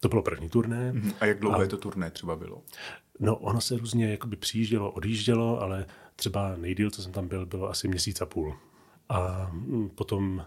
to 0.00 0.08
bylo 0.08 0.22
první 0.22 0.48
turné. 0.48 0.92
Mhm. 0.92 1.12
A 1.20 1.26
jak 1.26 1.40
dlouhé 1.40 1.64
a, 1.64 1.68
to 1.68 1.76
turné 1.76 2.10
třeba 2.10 2.36
bylo? 2.36 2.62
No, 3.20 3.36
ono 3.36 3.60
se 3.60 3.76
různě 3.76 4.10
jakoby 4.10 4.36
přijíždělo, 4.36 4.90
odjíždělo, 4.90 5.60
ale 5.60 5.86
třeba 6.16 6.56
nejdíl, 6.56 6.90
co 6.90 7.02
jsem 7.02 7.12
tam 7.12 7.28
byl, 7.28 7.46
bylo 7.46 7.70
asi 7.70 7.88
měsíc 7.88 8.20
a 8.20 8.26
půl. 8.26 8.56
A 9.08 9.50
mm, 9.52 9.88
potom 9.88 10.44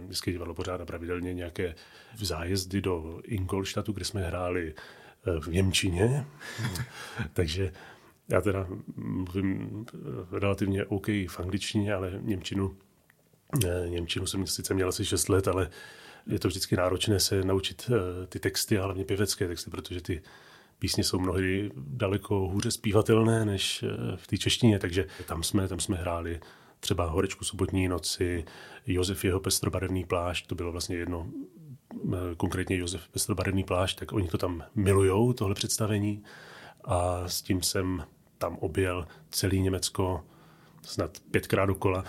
Městské 0.00 0.32
divadlo 0.32 0.54
pořádá 0.54 0.84
pravidelně 0.86 1.34
nějaké 1.34 1.74
zájezdy 2.16 2.80
do 2.80 3.20
Ingolštatu, 3.24 3.92
kde 3.92 4.04
jsme 4.04 4.22
hráli 4.22 4.74
eh, 4.74 5.40
v 5.40 5.46
Němčině. 5.46 6.26
Takže 7.32 7.72
já 8.28 8.40
teda 8.40 8.66
mluvím 8.96 9.86
eh, 9.94 9.98
relativně 10.38 10.84
OK 10.84 11.06
v 11.06 11.40
angličtině, 11.40 11.94
ale 11.94 12.12
Němčinu, 12.20 12.76
Němčinu 13.88 14.26
jsem 14.26 14.46
sice 14.46 14.74
měl 14.74 14.88
asi 14.88 15.04
6 15.04 15.28
let, 15.28 15.48
ale 15.48 15.70
je 16.26 16.38
to 16.38 16.48
vždycky 16.48 16.76
náročné 16.76 17.20
se 17.20 17.44
naučit 17.44 17.90
ty 18.28 18.38
texty, 18.38 18.78
a 18.78 18.84
hlavně 18.84 19.04
pěvecké 19.04 19.48
texty, 19.48 19.70
protože 19.70 20.00
ty 20.00 20.22
písně 20.78 21.04
jsou 21.04 21.18
mnohdy 21.18 21.70
daleko 21.76 22.34
hůře 22.34 22.70
zpívatelné 22.70 23.44
než 23.44 23.84
v 24.16 24.26
té 24.26 24.38
češtině, 24.38 24.78
takže 24.78 25.06
tam 25.26 25.42
jsme, 25.42 25.68
tam 25.68 25.80
jsme 25.80 25.96
hráli 25.96 26.40
třeba 26.82 27.04
Horečku 27.06 27.44
sobotní 27.44 27.88
noci, 27.88 28.44
Josef 28.86 29.24
jeho 29.24 29.40
pestrobarevný 29.40 30.04
plášť, 30.04 30.46
to 30.46 30.54
bylo 30.54 30.72
vlastně 30.72 30.96
jedno, 30.96 31.26
eh, 32.12 32.16
konkrétně 32.36 32.76
Josef 32.76 33.08
pestrobarevný 33.08 33.64
plášť, 33.64 33.98
tak 33.98 34.12
oni 34.12 34.28
to 34.28 34.38
tam 34.38 34.64
milujou, 34.74 35.32
tohle 35.32 35.54
představení 35.54 36.24
a 36.84 37.28
s 37.28 37.42
tím 37.42 37.62
jsem 37.62 38.04
tam 38.38 38.56
objel 38.56 39.06
celý 39.30 39.60
Německo 39.60 40.24
snad 40.82 41.18
pětkrát 41.30 41.68
dokola, 41.68 42.04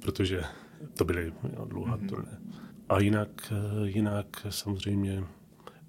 protože 0.00 0.42
to 0.96 1.04
byly 1.04 1.32
dlouhá 1.64 1.96
mm-hmm. 1.96 2.08
turné. 2.08 2.38
A 2.88 3.00
jinak, 3.00 3.52
eh, 3.52 3.88
jinak 3.88 4.46
samozřejmě 4.50 5.24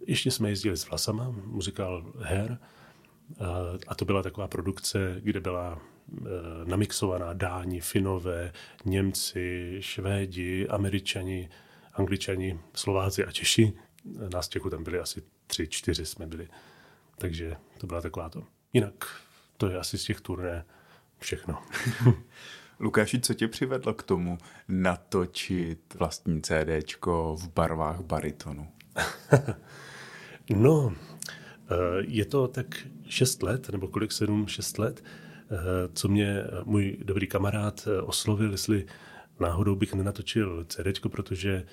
ještě 0.07 0.31
jsme 0.31 0.49
jezdili 0.49 0.77
s 0.77 0.89
Vlasama, 0.89 1.35
muzikál 1.45 2.13
Her, 2.19 2.57
eh, 3.31 3.45
a 3.87 3.95
to 3.95 4.05
byla 4.05 4.23
taková 4.23 4.47
produkce, 4.47 5.15
kde 5.23 5.39
byla 5.39 5.79
namixovaná 6.65 7.33
Dáni, 7.33 7.81
Finové, 7.81 8.53
Němci, 8.85 9.77
Švédi, 9.79 10.67
Američani, 10.67 11.49
Angličani, 11.93 12.59
Slováci 12.73 13.25
a 13.25 13.31
Češi. 13.31 13.73
Nás 14.33 14.49
Čechů 14.49 14.69
tam 14.69 14.83
byli 14.83 14.99
asi 14.99 15.21
tři, 15.47 15.67
čtyři 15.67 16.05
jsme 16.05 16.27
byli. 16.27 16.47
Takže 17.17 17.55
to 17.77 17.87
byla 17.87 18.01
taková 18.01 18.29
to. 18.29 18.43
Jinak 18.73 19.05
to 19.57 19.69
je 19.69 19.77
asi 19.77 19.97
z 19.97 20.03
těch 20.03 20.21
turné 20.21 20.65
všechno. 21.19 21.61
Lukáši, 22.79 23.19
co 23.19 23.33
tě 23.33 23.47
přivedlo 23.47 23.93
k 23.93 24.03
tomu 24.03 24.37
natočit 24.67 25.95
vlastní 25.99 26.41
CDčko 26.41 27.35
v 27.39 27.53
barvách 27.53 28.01
baritonu? 28.01 28.67
no, 30.55 30.93
eh, 31.71 31.75
je 31.99 32.25
to 32.25 32.47
tak 32.47 32.65
šest 33.07 33.43
let, 33.43 33.69
nebo 33.69 33.87
kolik, 33.87 34.11
sedm, 34.11 34.47
šest 34.47 34.77
let, 34.77 35.03
eh, 35.05 35.26
co 35.93 36.07
mě 36.07 36.43
můj 36.63 36.97
dobrý 37.03 37.27
kamarád 37.27 37.87
eh, 37.87 38.01
oslovil, 38.01 38.51
jestli 38.51 38.85
náhodou 39.39 39.75
bych 39.75 39.93
nenatočil 39.93 40.65
CDčko, 40.69 41.09
protože 41.09 41.63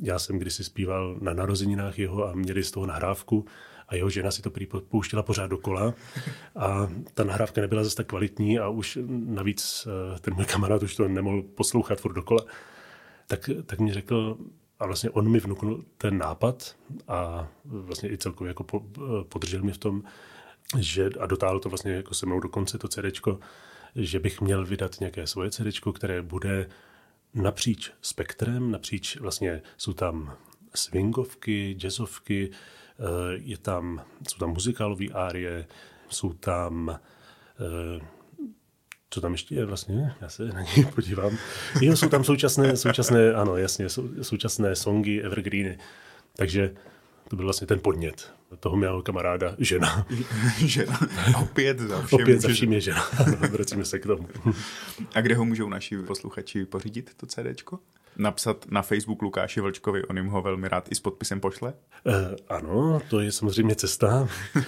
já 0.00 0.18
jsem 0.18 0.38
kdysi 0.38 0.64
zpíval 0.64 1.16
na 1.20 1.34
narozeninách 1.34 1.98
jeho 1.98 2.28
a 2.28 2.32
měli 2.32 2.62
z 2.64 2.70
toho 2.70 2.86
nahrávku 2.86 3.44
a 3.88 3.94
jeho 3.94 4.10
žena 4.10 4.30
si 4.30 4.42
to 4.42 4.50
pouštěla 4.88 5.22
pořád 5.22 5.46
dokola 5.46 5.94
a 6.56 6.90
ta 7.14 7.24
nahrávka 7.24 7.60
nebyla 7.60 7.84
zase 7.84 7.96
tak 7.96 8.06
kvalitní 8.06 8.58
a 8.58 8.68
už 8.68 8.98
navíc 9.08 9.88
eh, 10.14 10.18
ten 10.18 10.34
můj 10.34 10.44
kamarád 10.44 10.82
už 10.82 10.96
to 10.96 11.08
nemohl 11.08 11.42
poslouchat 11.42 12.00
furt 12.00 12.12
dokola, 12.12 12.44
tak, 13.26 13.50
tak 13.66 13.78
mi 13.78 13.92
řekl, 13.92 14.38
a 14.78 14.86
vlastně 14.86 15.10
on 15.10 15.30
mi 15.30 15.40
vnuknul 15.40 15.84
ten 15.98 16.18
nápad 16.18 16.76
a 17.08 17.48
vlastně 17.64 18.12
i 18.12 18.18
celkově 18.18 18.48
jako 18.50 18.64
po, 18.64 18.82
eh, 18.96 19.24
podržel 19.24 19.62
mě 19.62 19.72
v 19.72 19.78
tom, 19.78 20.02
že 20.78 21.10
a 21.20 21.26
dotáhl 21.26 21.60
to 21.60 21.68
vlastně 21.68 21.92
jako 21.92 22.14
se 22.14 22.26
mnou 22.26 22.40
do 22.40 22.48
konce 22.48 22.78
to 22.78 22.88
CDčko, 22.88 23.40
že 23.96 24.18
bych 24.18 24.40
měl 24.40 24.66
vydat 24.66 25.00
nějaké 25.00 25.26
svoje 25.26 25.50
CDčko, 25.50 25.92
které 25.92 26.22
bude 26.22 26.68
napříč 27.34 27.92
spektrem, 28.02 28.70
napříč 28.70 29.16
vlastně 29.16 29.62
jsou 29.76 29.92
tam 29.92 30.36
swingovky, 30.74 31.76
jazzovky, 31.78 32.50
eh, 32.50 33.02
je 33.32 33.58
tam, 33.58 34.04
jsou 34.28 34.38
tam 34.38 34.50
muzikálové 34.50 35.06
árie, 35.12 35.66
jsou 36.08 36.32
tam 36.32 37.00
eh, 37.60 38.20
co 39.10 39.20
tam 39.20 39.32
ještě 39.32 39.54
je 39.54 39.64
vlastně? 39.64 40.14
Já 40.20 40.28
se 40.28 40.44
na 40.44 40.62
něj 40.62 40.84
podívám. 40.94 41.38
Jo, 41.80 41.96
jsou 41.96 42.08
tam 42.08 42.24
současné, 42.24 42.76
současné, 42.76 43.34
ano, 43.34 43.56
jasně, 43.56 43.88
sou, 43.88 44.08
současné 44.22 44.76
songy, 44.76 45.22
evergreeny. 45.22 45.78
Takže 46.36 46.74
to 47.30 47.36
byl 47.36 47.44
vlastně 47.44 47.66
ten 47.66 47.80
podnět 47.80 48.32
toho 48.60 48.76
mého 48.76 49.02
kamaráda, 49.02 49.54
žena. 49.58 50.06
žena. 50.58 51.00
Opět 51.42 51.78
za 51.78 52.02
všem. 52.02 52.20
Opět 52.22 52.40
za 52.40 52.48
vším 52.48 52.72
je 52.72 52.80
žena. 52.80 53.08
vracíme 53.50 53.84
se 53.84 53.98
k 53.98 54.06
tomu. 54.06 54.28
A 55.14 55.20
kde 55.20 55.34
ho 55.34 55.44
můžou 55.44 55.68
naši 55.68 55.98
posluchači 55.98 56.66
pořídit, 56.66 57.10
to 57.16 57.26
CDčko? 57.26 57.78
Napsat 58.16 58.66
na 58.70 58.82
Facebook 58.82 59.22
Lukáši 59.22 59.60
Vlčkovi, 59.60 60.04
on 60.04 60.16
jim 60.16 60.26
ho 60.26 60.42
velmi 60.42 60.68
rád 60.68 60.92
i 60.92 60.94
s 60.94 61.00
podpisem 61.00 61.40
pošle? 61.40 61.74
Uh, 62.04 62.14
ano, 62.48 63.00
to 63.10 63.20
je 63.20 63.32
samozřejmě 63.32 63.74
cesta. 63.74 64.28
uh, 64.56 64.62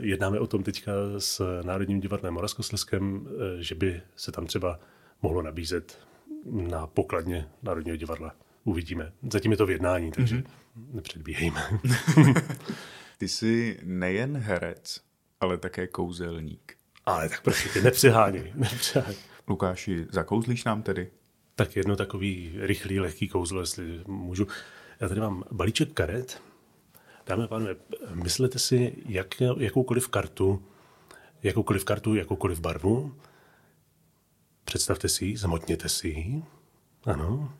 jednáme 0.00 0.40
o 0.40 0.46
tom 0.46 0.62
teďka 0.62 0.92
s 1.18 1.62
Národním 1.62 2.00
divadlem 2.00 2.34
Moravskoslezském, 2.34 3.14
uh, 3.16 3.28
že 3.58 3.74
by 3.74 4.02
se 4.16 4.32
tam 4.32 4.46
třeba 4.46 4.78
mohlo 5.22 5.42
nabízet 5.42 5.98
na 6.50 6.86
pokladně 6.86 7.48
Národního 7.62 7.96
divadla. 7.96 8.34
Uvidíme. 8.66 9.12
Zatím 9.32 9.50
je 9.50 9.56
to 9.56 9.66
v 9.66 9.70
jednání, 9.70 10.10
takže 10.10 10.36
mm-hmm. 10.36 10.44
nepředbíhejme. 10.92 11.62
Ty 13.18 13.28
jsi 13.28 13.78
nejen 13.82 14.36
herec, 14.36 15.00
ale 15.40 15.58
také 15.58 15.86
kouzelník. 15.86 16.76
Ale 17.04 17.28
tak 17.28 17.42
prosím 17.42 17.70
tě, 17.72 17.82
nepřeháněj, 17.82 18.52
nepřeháněj. 18.54 19.16
Lukáši, 19.48 20.06
zakouzlíš 20.10 20.64
nám 20.64 20.82
tedy? 20.82 21.10
Tak 21.54 21.76
jedno 21.76 21.96
takový 21.96 22.52
rychlý, 22.56 23.00
lehký 23.00 23.28
kouzlo, 23.28 23.60
jestli 23.60 24.00
můžu. 24.06 24.46
Já 25.00 25.08
tady 25.08 25.20
mám 25.20 25.44
balíček 25.52 25.92
karet. 25.92 26.42
Dáme 27.26 27.44
a 27.44 27.46
pánové, 27.46 27.76
myslete 28.14 28.58
si 28.58 28.96
jak, 29.06 29.40
jakoukoliv 29.58 30.08
kartu, 30.08 30.62
jakoukoliv 31.42 31.84
kartu, 31.84 32.14
jakoukoliv 32.14 32.60
barvu. 32.60 33.14
Představte 34.64 35.08
si 35.08 35.24
ji, 35.24 35.36
zamotněte 35.36 35.88
si 35.88 36.08
ji. 36.08 36.44
Ano. 37.04 37.52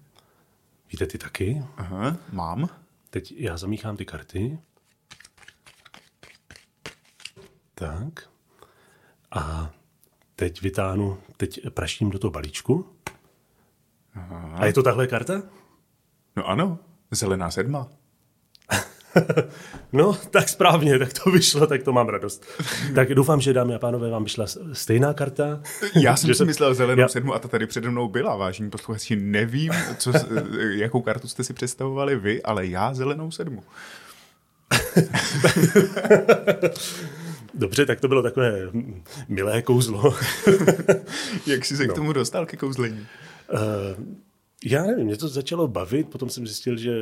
Víte 0.92 1.06
ty 1.06 1.18
taky? 1.18 1.62
Aha, 1.76 2.16
mám. 2.32 2.68
Teď 3.10 3.34
já 3.36 3.56
zamíchám 3.56 3.96
ty 3.96 4.04
karty. 4.04 4.58
Tak. 7.74 8.28
A 9.30 9.70
teď 10.36 10.62
vytáhnu, 10.62 11.18
teď 11.36 11.60
praštím 11.70 12.10
do 12.10 12.18
toho 12.18 12.30
balíčku. 12.30 12.96
Aha. 14.14 14.58
A 14.58 14.66
je 14.66 14.72
to 14.72 14.82
tahle 14.82 15.06
karta? 15.06 15.42
No 16.36 16.48
ano, 16.48 16.78
zelená 17.10 17.50
sedma. 17.50 17.88
no, 19.92 20.18
tak 20.30 20.48
správně, 20.48 20.98
tak 20.98 21.12
to 21.12 21.30
vyšlo, 21.30 21.66
tak 21.66 21.82
to 21.82 21.92
mám 21.92 22.08
radost. 22.08 22.46
tak 22.94 23.14
doufám, 23.14 23.40
že 23.40 23.52
dámy 23.52 23.74
a 23.74 23.78
pánové, 23.78 24.10
vám 24.10 24.24
vyšla 24.24 24.46
stejná 24.72 25.14
karta. 25.14 25.60
Já 25.94 26.16
jsem 26.16 26.34
si 26.34 26.44
myslel 26.44 26.74
zelenou 26.74 27.00
já... 27.00 27.08
sedmu 27.08 27.34
a 27.34 27.38
ta 27.38 27.48
tady 27.48 27.66
přede 27.66 27.90
mnou 27.90 28.08
byla, 28.08 28.36
vážení 28.36 28.70
posluchači. 28.70 29.16
Nevím, 29.16 29.72
co, 29.98 30.12
jakou 30.70 31.00
kartu 31.00 31.28
jste 31.28 31.44
si 31.44 31.52
představovali 31.52 32.16
vy, 32.16 32.42
ale 32.42 32.66
já 32.66 32.94
zelenou 32.94 33.30
sedmu. 33.30 33.62
Dobře, 37.54 37.86
tak 37.86 38.00
to 38.00 38.08
bylo 38.08 38.22
takové 38.22 38.52
milé 39.28 39.62
kouzlo. 39.62 40.14
Jak 41.46 41.64
jsi 41.64 41.76
se 41.76 41.86
no. 41.86 41.92
k 41.92 41.96
tomu 41.96 42.12
dostal, 42.12 42.46
ke 42.46 42.56
kouzlení? 42.56 43.06
Uh, 43.52 43.58
já 44.64 44.82
nevím, 44.82 45.06
mě 45.06 45.16
to 45.16 45.28
začalo 45.28 45.68
bavit, 45.68 46.08
potom 46.08 46.30
jsem 46.30 46.46
zjistil, 46.46 46.76
že 46.76 46.92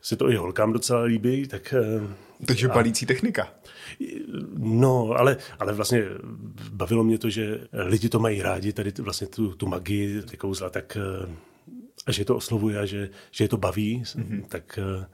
se 0.00 0.16
to 0.16 0.30
i 0.30 0.36
holkám 0.36 0.72
docela 0.72 1.02
líbí, 1.02 1.48
tak... 1.48 1.74
Uh, 2.00 2.10
Takže 2.46 2.68
a, 2.68 2.72
palící 2.72 3.06
technika. 3.06 3.54
No, 4.58 5.10
ale, 5.10 5.36
ale 5.58 5.72
vlastně 5.72 6.04
bavilo 6.72 7.04
mě 7.04 7.18
to, 7.18 7.30
že 7.30 7.60
lidi 7.72 8.08
to 8.08 8.18
mají 8.18 8.42
rádi, 8.42 8.72
tady 8.72 8.92
vlastně 8.98 9.26
tu, 9.26 9.54
tu 9.54 9.66
magii, 9.66 10.22
ty 10.22 10.36
kouzla, 10.36 10.70
tak 10.70 10.98
uh, 11.22 11.28
a 12.06 12.12
že 12.12 12.24
to 12.24 12.36
oslovuje 12.36 12.78
a 12.78 12.86
že, 12.86 13.10
že 13.30 13.44
je 13.44 13.48
to 13.48 13.56
baví, 13.56 14.02
mm-hmm. 14.02 14.44
tak, 14.48 14.78
uh, 14.98 15.04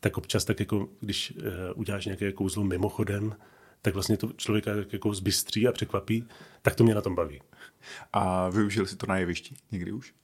tak 0.00 0.18
občas 0.18 0.44
tak 0.44 0.60
jako, 0.60 0.88
když 1.00 1.34
uděláš 1.74 2.04
nějaké 2.04 2.32
kouzlo 2.32 2.64
mimochodem, 2.64 3.36
tak 3.82 3.94
vlastně 3.94 4.16
to 4.16 4.32
člověka 4.36 4.70
jako 4.92 5.14
zbystří 5.14 5.68
a 5.68 5.72
překvapí, 5.72 6.28
tak 6.62 6.74
to 6.74 6.84
mě 6.84 6.94
na 6.94 7.00
tom 7.00 7.14
baví. 7.14 7.40
A 8.12 8.48
využil 8.48 8.86
jsi 8.86 8.96
to 8.96 9.06
na 9.06 9.18
jevišti 9.18 9.54
někdy 9.72 9.92
už? 9.92 10.14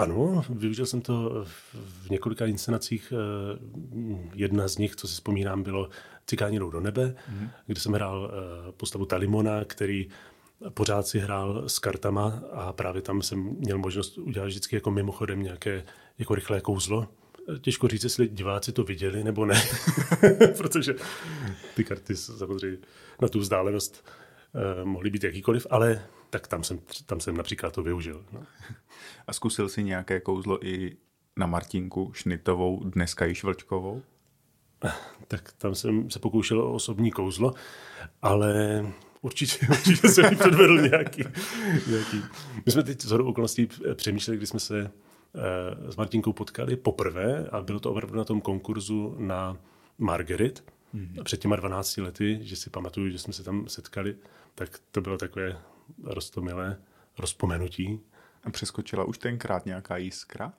Ano, 0.00 0.44
využil 0.50 0.86
jsem 0.86 1.00
to 1.00 1.44
v 1.74 2.10
několika 2.10 2.46
inscenacích. 2.46 3.12
Eh, 3.12 3.58
jedna 4.34 4.68
z 4.68 4.78
nich, 4.78 4.96
co 4.96 5.08
si 5.08 5.14
vzpomínám, 5.14 5.62
bylo 5.62 5.88
Cikáni 6.26 6.58
do 6.58 6.80
nebe, 6.80 7.06
mm-hmm. 7.06 7.50
kde 7.66 7.80
jsem 7.80 7.92
hrál 7.92 8.30
eh, 8.32 8.72
postavu 8.72 9.04
Talimona, 9.04 9.64
který 9.64 10.08
pořád 10.68 11.06
si 11.06 11.18
hrál 11.18 11.68
s 11.68 11.78
kartama 11.78 12.42
a 12.52 12.72
právě 12.72 13.02
tam 13.02 13.22
jsem 13.22 13.56
měl 13.58 13.78
možnost 13.78 14.18
udělat 14.18 14.46
vždycky 14.46 14.76
jako 14.76 14.90
mimochodem 14.90 15.42
nějaké 15.42 15.84
jako 16.18 16.34
rychlé 16.34 16.60
kouzlo 16.60 17.08
Těžko 17.60 17.88
říct, 17.88 18.04
jestli 18.04 18.28
diváci 18.28 18.72
to 18.72 18.84
viděli 18.84 19.24
nebo 19.24 19.46
ne, 19.46 19.62
protože 20.58 20.94
ty 21.76 21.84
karty 21.84 22.16
samozřejmě 22.16 22.78
na 23.22 23.28
tu 23.28 23.38
vzdálenost 23.38 24.08
mohly 24.84 25.10
být 25.10 25.24
jakýkoliv, 25.24 25.66
ale 25.70 26.02
tak 26.30 26.46
tam 26.46 26.64
jsem, 26.64 26.80
tam 27.06 27.20
jsem 27.20 27.36
například 27.36 27.74
to 27.74 27.82
využil. 27.82 28.24
No. 28.32 28.42
A 29.26 29.32
zkusil 29.32 29.68
si 29.68 29.82
nějaké 29.82 30.20
kouzlo 30.20 30.66
i 30.66 30.96
na 31.36 31.46
Martinku 31.46 32.12
Šnitovou, 32.14 32.84
dneska 32.84 33.24
již 33.24 33.44
Vlčkovou? 33.44 34.02
Tak 35.28 35.52
tam 35.52 35.74
jsem 35.74 36.10
se 36.10 36.18
pokoušel 36.18 36.60
o 36.60 36.72
osobní 36.72 37.10
kouzlo, 37.10 37.54
ale 38.22 38.86
určitě, 39.22 39.66
určitě 39.70 40.08
jsem 40.08 40.36
předvedl 40.36 40.80
nějaký, 40.80 41.24
nějaký. 41.86 42.22
My 42.66 42.72
jsme 42.72 42.82
teď 42.82 43.00
z 43.00 43.12
okolností 43.12 43.68
přemýšleli, 43.94 44.36
když 44.36 44.48
jsme 44.48 44.60
se 44.60 44.90
s 45.88 45.96
Martinkou 45.96 46.32
potkali 46.32 46.76
poprvé 46.76 47.48
a 47.52 47.62
bylo 47.62 47.80
to 47.80 47.90
opravdu 47.90 48.18
na 48.18 48.24
tom 48.24 48.40
konkurzu 48.40 49.16
na 49.18 49.56
Margaret 49.98 50.64
mm-hmm. 50.94 51.22
před 51.22 51.40
těma 51.40 51.56
12 51.56 51.96
lety, 51.96 52.38
že 52.42 52.56
si 52.56 52.70
pamatuju, 52.70 53.10
že 53.10 53.18
jsme 53.18 53.32
se 53.32 53.44
tam 53.44 53.68
setkali, 53.68 54.16
tak 54.54 54.80
to 54.90 55.00
bylo 55.00 55.18
takové 55.18 55.58
roztomilé 56.02 56.76
rozpomenutí. 57.18 58.00
A 58.44 58.50
přeskočila 58.50 59.04
už 59.04 59.18
tenkrát 59.18 59.66
nějaká 59.66 59.96
jiskra? 59.96 60.52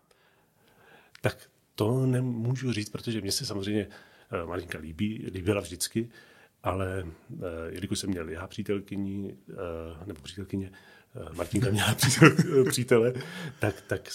Tak 1.22 1.50
to 1.76 2.06
nemůžu 2.06 2.74
říct, 2.74 2.90
protože 2.90 3.22
mě 3.22 3.32
se 3.32 3.46
samozřejmě 3.46 3.88
eh, 4.32 4.46
Martinka 4.46 4.78
líbí, 4.78 5.30
líbila 5.34 5.62
vždycky, 5.62 6.10
ale 6.64 7.04
uh, 7.30 7.42
jelikož 7.68 8.00
jsem 8.00 8.10
měl 8.10 8.30
já 8.30 8.48
přítelkyni, 8.48 9.38
uh, 9.50 10.08
nebo 10.08 10.22
přítelkyně, 10.22 10.72
Martinka 11.34 11.70
měla 11.70 11.96
přítel, 11.96 12.32
přítele, 12.70 13.14
tak, 13.60 13.82
tak, 13.82 14.10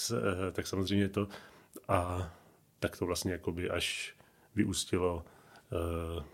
tak 0.51 0.67
samozřejmě 0.67 1.09
to 1.09 1.27
a 1.87 2.31
tak 2.79 2.97
to 2.97 3.05
vlastně 3.05 3.31
jakoby 3.31 3.69
až 3.69 4.15
vyústilo 4.55 5.25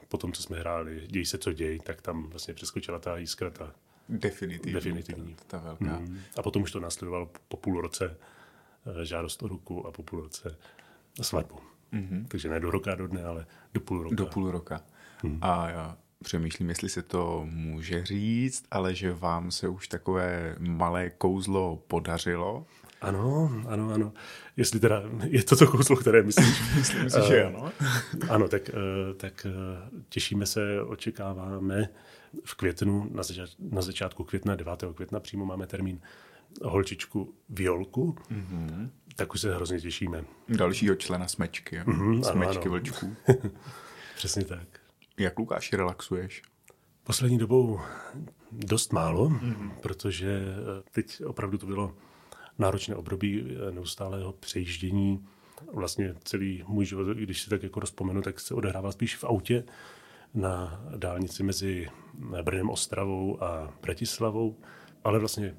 po 0.08 0.18
tom, 0.18 0.34
co 0.34 0.44
jsme 0.44 0.60
hráli 0.60 1.08
Děj 1.08 1.26
se, 1.26 1.38
co 1.38 1.54
děj, 1.54 1.80
tak 1.80 2.02
tam 2.02 2.30
vlastně 2.30 2.54
přeskočila 2.54 3.00
ta 3.00 3.18
jiskra, 3.18 3.50
ta 3.50 3.76
definitivní. 4.10 4.74
definitivní. 4.74 5.36
Ta, 5.36 5.44
ta 5.48 5.58
velká. 5.58 6.00
Mm. 6.00 6.20
A 6.38 6.42
potom 6.42 6.62
už 6.62 6.72
to 6.72 6.80
následovalo 6.80 7.30
po 7.48 7.58
půl 7.58 7.82
roce 7.82 8.18
uh, 8.86 9.02
žádost 9.02 9.44
o 9.44 9.48
ruku 9.48 9.88
a 9.88 9.92
po 9.92 10.04
půl 10.04 10.22
roce 10.22 10.58
svatbu. 11.22 11.60
Mm-hmm. 11.94 12.26
Takže 12.28 12.50
ne 12.50 12.60
do 12.60 12.72
roka, 12.72 12.96
do 12.96 13.08
dne, 13.08 13.24
ale 13.24 13.46
do 13.74 13.80
půl 13.80 14.04
roka. 14.04 14.16
Do 14.16 14.26
půl 14.26 14.52
roka. 14.52 14.82
Hmm. 15.24 15.40
A 15.42 15.98
Přemýšlím, 16.24 16.70
jestli 16.70 16.90
se 16.90 17.02
to 17.02 17.46
může 17.50 18.06
říct, 18.06 18.66
ale 18.72 18.96
že 18.96 19.14
vám 19.14 19.52
se 19.52 19.68
už 19.68 19.88
takové 19.88 20.56
malé 20.60 21.10
kouzlo 21.10 21.84
podařilo. 21.88 22.66
Ano, 23.02 23.52
ano, 23.68 23.94
ano. 23.94 24.14
Jestli 24.58 24.80
teda 24.80 25.04
je 25.24 25.44
to 25.44 25.56
to 25.56 25.68
kouzlo, 25.68 25.96
které 25.96 26.24
myslíš. 26.24 26.62
Myslím 26.76 27.10
si, 27.10 27.20
že 27.28 27.44
ano. 27.44 27.72
ano, 28.30 28.48
tak, 28.48 28.62
tak 29.18 29.48
těšíme 30.10 30.46
se, 30.46 30.82
očekáváme 30.82 31.90
v 32.46 32.56
květnu, 32.56 33.10
na, 33.12 33.24
začát, 33.24 33.50
na 33.60 33.82
začátku 33.82 34.24
května, 34.24 34.56
9. 34.56 34.84
května 34.96 35.20
přímo 35.20 35.46
máme 35.46 35.68
termín 35.68 36.02
holčičku 36.62 37.34
Violku, 37.50 38.16
mm-hmm. 38.32 38.90
tak 39.16 39.34
už 39.34 39.42
se 39.42 39.56
hrozně 39.56 39.82
těšíme. 39.82 40.26
Dalšího 40.50 40.96
člena 40.96 41.28
smečky, 41.28 41.80
mm-hmm, 41.80 42.32
smečky 42.32 42.68
ano, 42.68 42.72
vlčků. 42.72 43.16
Přesně 44.16 44.46
tak. 44.46 44.68
Jak 45.18 45.40
Lukáši 45.40 45.76
relaxuješ? 45.76 46.42
Poslední 47.04 47.38
dobou 47.38 47.80
dost 48.52 48.94
málo, 48.94 49.30
mm-hmm. 49.30 49.72
protože 49.82 50.40
eh, 50.40 50.84
teď 50.92 51.22
opravdu 51.26 51.58
to 51.58 51.66
bylo 51.66 51.96
náročné 52.60 52.96
období 52.96 53.46
eh, 53.46 53.72
neustálého 53.72 54.34
přejíždění. 54.34 55.26
Vlastně 55.74 56.16
celý 56.24 56.64
můj 56.68 56.86
život, 56.86 57.08
když 57.08 57.42
si 57.42 57.50
tak 57.50 57.64
jako 57.64 57.80
rozpomenu, 57.80 58.22
tak 58.22 58.40
se 58.40 58.54
odehrává 58.54 58.92
spíš 58.92 59.16
v 59.16 59.24
autě 59.24 59.64
na 60.34 60.86
dálnici 60.98 61.44
mezi 61.44 61.88
Brnem, 62.42 62.70
Ostravou 62.70 63.44
a 63.44 63.74
Bratislavou, 63.82 64.58
ale 65.04 65.20
vlastně 65.20 65.56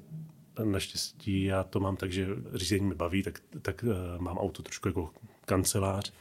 naštěstí 0.63 1.43
já 1.43 1.63
to 1.63 1.79
mám 1.79 1.95
tak, 1.97 2.11
že 2.11 2.27
řízení 2.53 2.85
mi 2.85 2.95
baví, 2.95 3.23
tak, 3.23 3.39
tak 3.61 3.83
uh, 3.83 4.21
mám 4.21 4.37
auto 4.37 4.63
trošku 4.63 4.87
jako 4.87 5.11
kancelář. 5.45 6.13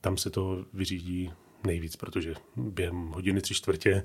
Tam 0.00 0.16
se 0.16 0.30
to 0.30 0.64
vyřídí 0.72 1.32
nejvíc, 1.66 1.96
protože 1.96 2.34
během 2.56 3.08
hodiny 3.08 3.40
tři 3.40 3.54
čtvrtě 3.54 4.02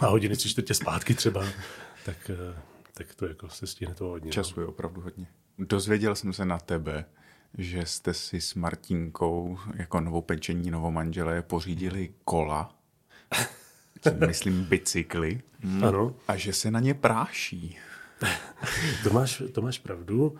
a 0.00 0.06
hodiny 0.06 0.36
tři 0.36 0.48
čtvrtě 0.48 0.74
zpátky 0.74 1.14
třeba, 1.14 1.44
tak, 2.04 2.30
uh, 2.30 2.56
tak 2.94 3.14
to 3.14 3.26
jako 3.26 3.48
se 3.48 3.66
stihne 3.66 3.94
to 3.94 4.04
hodně. 4.04 4.28
No. 4.28 4.32
Času 4.32 4.60
je 4.60 4.66
opravdu 4.66 5.00
hodně. 5.00 5.26
Dozvěděl 5.58 6.14
jsem 6.14 6.32
se 6.32 6.44
na 6.44 6.58
tebe, 6.58 7.04
že 7.58 7.86
jste 7.86 8.14
si 8.14 8.40
s 8.40 8.54
Martinkou 8.54 9.58
jako 9.74 10.00
novou 10.00 10.20
pečení 10.20 10.70
novomanželé 10.70 11.42
pořídili 11.42 12.14
kola, 12.24 12.76
myslím 14.26 14.64
bicykly, 14.64 15.40
ano. 15.82 16.14
a 16.28 16.36
že 16.36 16.52
se 16.52 16.70
na 16.70 16.80
ně 16.80 16.94
práší. 16.94 17.76
to, 19.02 19.10
máš, 19.10 19.42
to 19.52 19.62
máš 19.62 19.78
pravdu. 19.78 20.38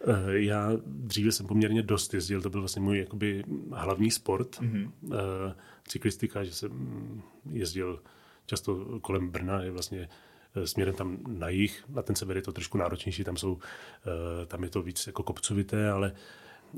Eh, 0.00 0.40
já 0.40 0.72
dříve 0.86 1.32
jsem 1.32 1.46
poměrně 1.46 1.82
dost 1.82 2.14
jezdil, 2.14 2.42
to 2.42 2.50
byl 2.50 2.60
vlastně 2.60 2.82
můj 2.82 2.98
jakoby 2.98 3.44
hlavní 3.72 4.10
sport, 4.10 4.60
mm-hmm. 4.60 4.90
cyklistika, 5.88 6.44
že 6.44 6.52
jsem 6.52 6.72
jezdil 7.52 8.02
často 8.46 9.00
kolem 9.00 9.28
Brna, 9.28 9.62
je 9.62 9.70
vlastně 9.70 10.08
eh, 10.54 10.66
směrem 10.66 10.94
tam 10.94 11.18
na 11.28 11.48
jih, 11.48 11.84
na 11.88 12.02
ten 12.02 12.16
sever 12.16 12.36
je 12.36 12.42
to 12.42 12.52
trošku 12.52 12.78
náročnější, 12.78 13.24
tam, 13.24 13.36
jsou, 13.36 13.58
tam 14.46 14.64
je 14.64 14.70
to 14.70 14.82
víc 14.82 15.06
jako 15.06 15.22
kopcovité, 15.22 15.90
ale 15.90 16.12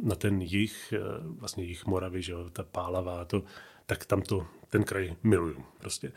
na 0.02 0.14
ten 0.14 0.42
jich, 0.42 0.94
vlastně 1.24 1.64
jich 1.64 1.86
Moravy, 1.86 2.22
že 2.22 2.32
jo, 2.32 2.50
ta 2.52 2.62
Pálava, 2.62 3.24
to, 3.24 3.42
tak 3.86 4.04
tam 4.04 4.22
to, 4.22 4.46
ten 4.70 4.84
kraj 4.84 5.16
miluju 5.22 5.64
prostě. 5.78 6.12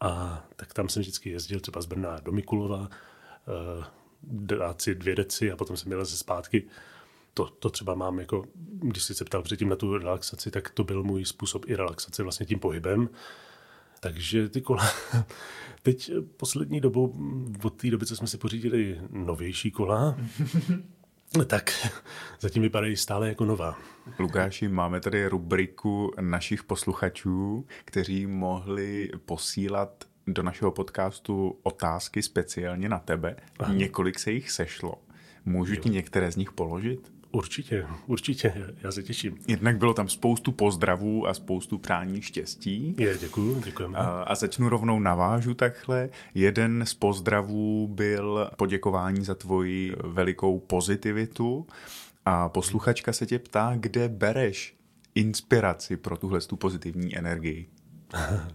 A 0.00 0.44
tak 0.56 0.74
tam 0.74 0.88
jsem 0.88 1.02
vždycky 1.02 1.30
jezdil 1.30 1.60
třeba 1.60 1.80
z 1.80 1.86
Brna 1.86 2.16
do 2.20 2.32
Mikulova, 2.32 2.88
Eh, 3.48 3.84
dát 4.22 4.82
si 4.82 4.94
dvě 4.94 5.14
deci 5.14 5.52
a 5.52 5.56
potom 5.56 5.76
jsem 5.76 5.88
měl 5.88 6.04
ze 6.04 6.16
zpátky. 6.16 6.62
To, 7.34 7.46
to 7.46 7.70
třeba 7.70 7.94
mám 7.94 8.18
jako, 8.18 8.44
když 8.64 9.02
jsi 9.02 9.14
se 9.14 9.24
ptal 9.24 9.42
předtím 9.42 9.68
na 9.68 9.76
tu 9.76 9.98
relaxaci, 9.98 10.50
tak 10.50 10.70
to 10.70 10.84
byl 10.84 11.02
můj 11.02 11.24
způsob 11.24 11.64
i 11.68 11.76
relaxace 11.76 12.22
vlastně 12.22 12.46
tím 12.46 12.58
pohybem. 12.58 13.08
Takže 14.00 14.48
ty 14.48 14.60
kola, 14.60 14.90
teď 15.82 16.10
poslední 16.36 16.80
dobou, 16.80 17.14
od 17.62 17.74
té 17.74 17.90
doby, 17.90 18.06
co 18.06 18.16
jsme 18.16 18.26
si 18.26 18.38
pořídili 18.38 19.00
novější 19.10 19.70
kola, 19.70 20.16
tak 21.46 21.72
zatím 22.40 22.62
vypadají 22.62 22.96
stále 22.96 23.28
jako 23.28 23.44
nová. 23.44 23.78
Lukáši, 24.18 24.68
máme 24.68 25.00
tady 25.00 25.26
rubriku 25.26 26.12
našich 26.20 26.64
posluchačů, 26.64 27.66
kteří 27.84 28.26
mohli 28.26 29.10
posílat 29.26 30.04
do 30.26 30.42
našeho 30.42 30.70
podcastu 30.70 31.58
otázky 31.62 32.22
speciálně 32.22 32.88
na 32.88 32.98
tebe. 32.98 33.36
Aha. 33.58 33.72
Několik 33.72 34.18
se 34.18 34.32
jich 34.32 34.50
sešlo. 34.50 34.94
Můžu 35.44 35.74
jo. 35.74 35.80
ti 35.80 35.90
některé 35.90 36.32
z 36.32 36.36
nich 36.36 36.52
položit? 36.52 37.12
Určitě, 37.32 37.86
určitě, 38.06 38.74
já 38.82 38.92
se 38.92 39.02
těším. 39.02 39.38
Jednak 39.48 39.78
bylo 39.78 39.94
tam 39.94 40.08
spoustu 40.08 40.52
pozdravů 40.52 41.26
a 41.26 41.34
spoustu 41.34 41.78
přání 41.78 42.22
štěstí. 42.22 42.94
Je, 42.98 43.18
děkuji, 43.18 43.60
děkujeme. 43.64 43.98
A, 43.98 44.22
a 44.22 44.34
začnu 44.34 44.68
rovnou 44.68 45.00
navážu 45.00 45.54
takhle. 45.54 46.08
Jeden 46.34 46.86
z 46.86 46.94
pozdravů 46.94 47.88
byl 47.88 48.50
poděkování 48.56 49.24
za 49.24 49.34
tvoji 49.34 49.96
velikou 50.04 50.58
pozitivitu 50.58 51.66
a 52.24 52.48
posluchačka 52.48 53.12
se 53.12 53.26
tě 53.26 53.38
ptá, 53.38 53.72
kde 53.76 54.08
bereš 54.08 54.76
inspiraci 55.14 55.96
pro 55.96 56.16
tuhle 56.16 56.40
tu 56.40 56.56
pozitivní 56.56 57.16
energii. 57.18 57.68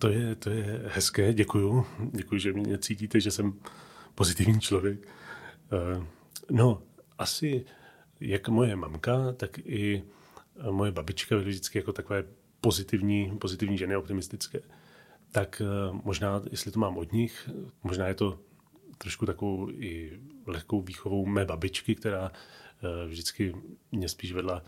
To 0.00 0.08
je, 0.08 0.34
to 0.34 0.50
je 0.50 0.82
hezké, 0.94 1.34
děkuju. 1.34 1.86
Děkuji, 2.12 2.40
že 2.40 2.52
mě 2.52 2.78
cítíte, 2.78 3.20
že 3.20 3.30
jsem 3.30 3.52
pozitivní 4.14 4.60
člověk. 4.60 5.08
Eh, 5.72 6.06
no, 6.50 6.82
asi 7.18 7.64
jak 8.20 8.48
moje 8.48 8.76
mamka, 8.76 9.32
tak 9.32 9.58
i 9.58 10.02
moje 10.70 10.92
babička 10.92 11.36
byly 11.36 11.50
vždycky 11.50 11.78
jako 11.78 11.92
takové 11.92 12.24
pozitivní, 12.60 13.38
pozitivní 13.38 13.78
ženy, 13.78 13.96
optimistické. 13.96 14.60
Tak 15.32 15.62
eh, 15.64 15.98
možná, 16.04 16.42
jestli 16.50 16.70
to 16.70 16.80
mám 16.80 16.98
od 16.98 17.12
nich, 17.12 17.50
možná 17.82 18.06
je 18.06 18.14
to 18.14 18.38
trošku 18.98 19.26
takovou 19.26 19.70
i 19.70 20.20
lehkou 20.46 20.82
výchovou 20.82 21.26
mé 21.26 21.44
babičky, 21.44 21.94
která 21.94 22.32
eh, 22.32 23.06
vždycky 23.08 23.54
mě 23.92 24.08
spíš 24.08 24.32
vedla 24.32 24.62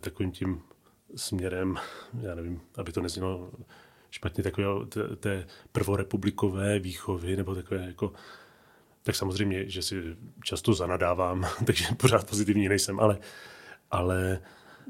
takovým 0.00 0.32
tím 0.32 0.62
směrem, 1.14 1.76
já 2.20 2.34
nevím, 2.34 2.60
aby 2.76 2.92
to 2.92 3.00
neznělo 3.00 3.50
špatně 4.10 4.44
takové 4.44 4.66
té 5.16 5.46
prvorepublikové 5.72 6.78
výchovy, 6.78 7.36
nebo 7.36 7.54
takové 7.54 7.86
jako 7.86 8.12
tak 9.02 9.16
samozřejmě, 9.16 9.70
že 9.70 9.82
si 9.82 10.02
často 10.44 10.74
zanadávám, 10.74 11.46
takže 11.64 11.84
pořád 11.96 12.30
pozitivní 12.30 12.68
nejsem, 12.68 13.00
ale, 13.00 13.18
ale 13.90 14.40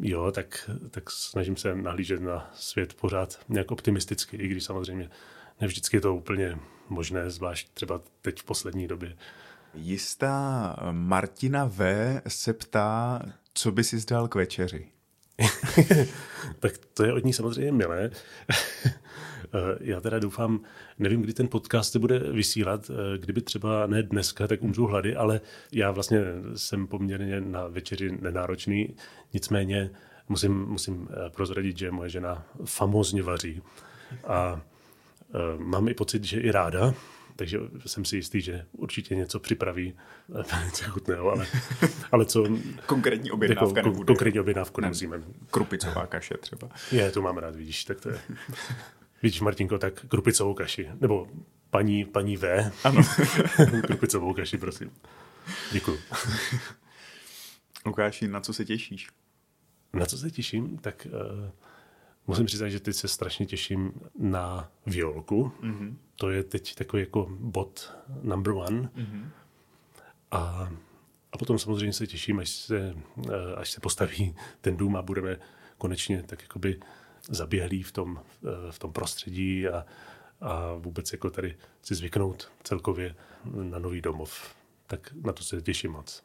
jo, 0.01 0.33
tak, 0.33 0.71
tak 0.91 1.11
snažím 1.11 1.57
se 1.57 1.75
nahlížet 1.75 2.21
na 2.21 2.51
svět 2.55 2.95
pořád 2.95 3.41
nějak 3.49 3.71
optimisticky, 3.71 4.37
i 4.37 4.49
když 4.49 4.65
samozřejmě 4.65 5.11
nevždycky 5.61 5.97
je 5.97 6.01
to 6.01 6.15
úplně 6.15 6.59
možné, 6.89 7.31
zvlášť 7.31 7.69
třeba 7.75 8.01
teď 8.23 8.41
v 8.41 8.45
poslední 8.45 8.89
době. 8.89 9.17
Jistá 9.75 10.77
Martina 10.91 11.65
V. 11.65 11.81
se 12.29 12.53
ptá, 12.53 13.23
co 13.55 13.73
by 13.73 13.85
si 13.85 13.99
zdal 13.99 14.29
k 14.29 14.35
večeři? 14.35 14.89
tak 16.59 16.79
to 16.79 17.05
je 17.05 17.13
od 17.13 17.25
ní 17.25 17.33
samozřejmě 17.33 17.73
milé. 17.73 18.11
Já 19.81 20.01
teda 20.01 20.19
doufám, 20.19 20.61
nevím, 20.99 21.23
kdy 21.23 21.33
ten 21.33 21.49
podcast 21.49 21.93
se 21.93 21.99
bude 21.99 22.19
vysílat, 22.19 22.91
kdyby 23.19 23.41
třeba 23.41 23.87
ne 23.87 24.03
dneska, 24.03 24.47
tak 24.47 24.63
umřu 24.63 24.87
hlady, 24.87 25.17
ale 25.17 25.41
já 25.73 25.91
vlastně 25.91 26.21
jsem 26.57 26.87
poměrně 26.87 27.41
na 27.41 27.69
večeři 27.69 28.19
nenáročný, 28.21 28.95
nicméně 29.33 29.91
musím, 30.29 30.65
musím 30.65 31.09
prozradit, 31.35 31.79
že 31.79 31.91
moje 31.91 32.11
žena 32.11 32.47
famózně 32.65 33.23
vaří 33.23 33.63
a 34.27 34.61
mám 35.59 35.89
i 35.89 35.95
pocit, 35.95 36.25
že 36.25 36.41
i 36.41 36.51
ráda, 36.51 36.95
takže 37.37 37.59
jsem 37.87 38.05
si 38.05 38.17
jistý, 38.17 38.41
že 38.41 38.65
určitě 38.73 39.17
něco 39.17 39.41
připraví 39.41 39.95
něco 40.65 40.85
chutného, 40.85 41.31
ale, 41.31 41.47
ale 42.13 42.25
co... 42.25 42.47
Konkrétní 42.87 43.31
objednávka 43.31 43.81
jako, 43.81 44.05
Konkrétní 44.05 44.41
objednávku 44.41 44.81
nemusíme. 44.81 45.23
Krupicová 45.51 46.07
kaše 46.07 46.35
třeba. 46.37 46.69
Je, 46.93 47.11
to 47.11 47.23
mám 47.23 47.39
rád, 47.39 47.57
vidíš, 47.57 47.85
tak 47.85 48.01
to 48.01 48.09
je... 48.09 48.21
Vidíš, 49.23 49.41
Martinko, 49.41 49.79
tak 49.79 50.07
krupicovou 50.09 50.55
kaši. 50.55 50.91
Nebo 51.01 51.29
paní, 51.71 52.05
paní 52.05 52.37
V. 52.37 52.73
Ano. 52.85 53.03
krupicovou 53.87 54.35
kaši, 54.35 54.59
prosím. 54.59 54.91
Děkuji. 55.73 55.99
Lukáši, 57.87 58.29
na 58.29 58.41
co 58.41 58.53
se 58.53 58.65
těšíš? 58.65 59.09
Na 59.93 60.07
co 60.07 60.19
se 60.19 60.31
těším? 60.31 60.79
Tak 60.79 61.07
uh, 61.11 61.51
musím 62.27 62.47
přiznat, 62.47 62.69
že 62.69 62.81
teď 62.81 62.97
se 62.97 63.09
strašně 63.09 63.47
těším 63.47 63.93
na 64.19 64.71
violku. 64.87 65.53
Mm-hmm. 65.63 65.97
To 66.17 66.31
je 66.31 66.43
teď 66.43 66.75
takový 66.75 67.03
jako 67.03 67.27
bod 67.31 67.93
number 68.23 68.53
one. 68.53 68.81
Mm-hmm. 68.81 69.29
A, 70.31 70.71
a 71.33 71.39
potom 71.39 71.59
samozřejmě 71.59 71.93
se 71.93 72.07
těším, 72.07 72.39
až 72.39 72.51
se, 72.51 72.95
eh, 73.29 73.55
až 73.57 73.71
se 73.71 73.81
postaví 73.81 74.37
ten 74.61 74.77
dům 74.77 74.97
a 74.97 75.03
budeme 75.03 75.37
konečně 75.79 76.23
tak 76.23 76.43
jakoby 76.43 76.81
zaběhlí 77.29 77.83
v 77.83 77.93
tom, 77.93 78.21
eh, 78.45 78.73
v 78.73 78.79
tom 78.79 78.93
prostředí 78.93 79.69
a, 79.69 79.87
a 80.41 80.75
vůbec 80.75 81.13
jako 81.13 81.31
tady 81.31 81.57
si 81.83 81.95
zvyknout 81.95 82.51
celkově 82.63 83.15
na 83.45 83.79
nový 83.79 84.01
domov. 84.01 84.55
Tak 84.87 85.13
na 85.25 85.33
to 85.33 85.43
se 85.43 85.63
těším 85.63 85.93
moc. 85.93 86.23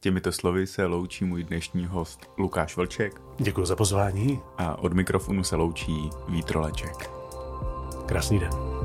Těmito 0.00 0.32
slovy 0.32 0.66
se 0.66 0.86
loučí 0.86 1.24
můj 1.24 1.44
dnešní 1.44 1.86
host 1.86 2.30
Lukáš 2.38 2.76
Vlček. 2.76 3.20
Děkuji 3.38 3.66
za 3.66 3.76
pozvání. 3.76 4.40
A 4.58 4.78
od 4.78 4.92
mikrofonu 4.92 5.44
se 5.44 5.56
loučí 5.56 6.10
Vítroleček. 6.28 7.10
Krásný 8.06 8.38
den. 8.38 8.77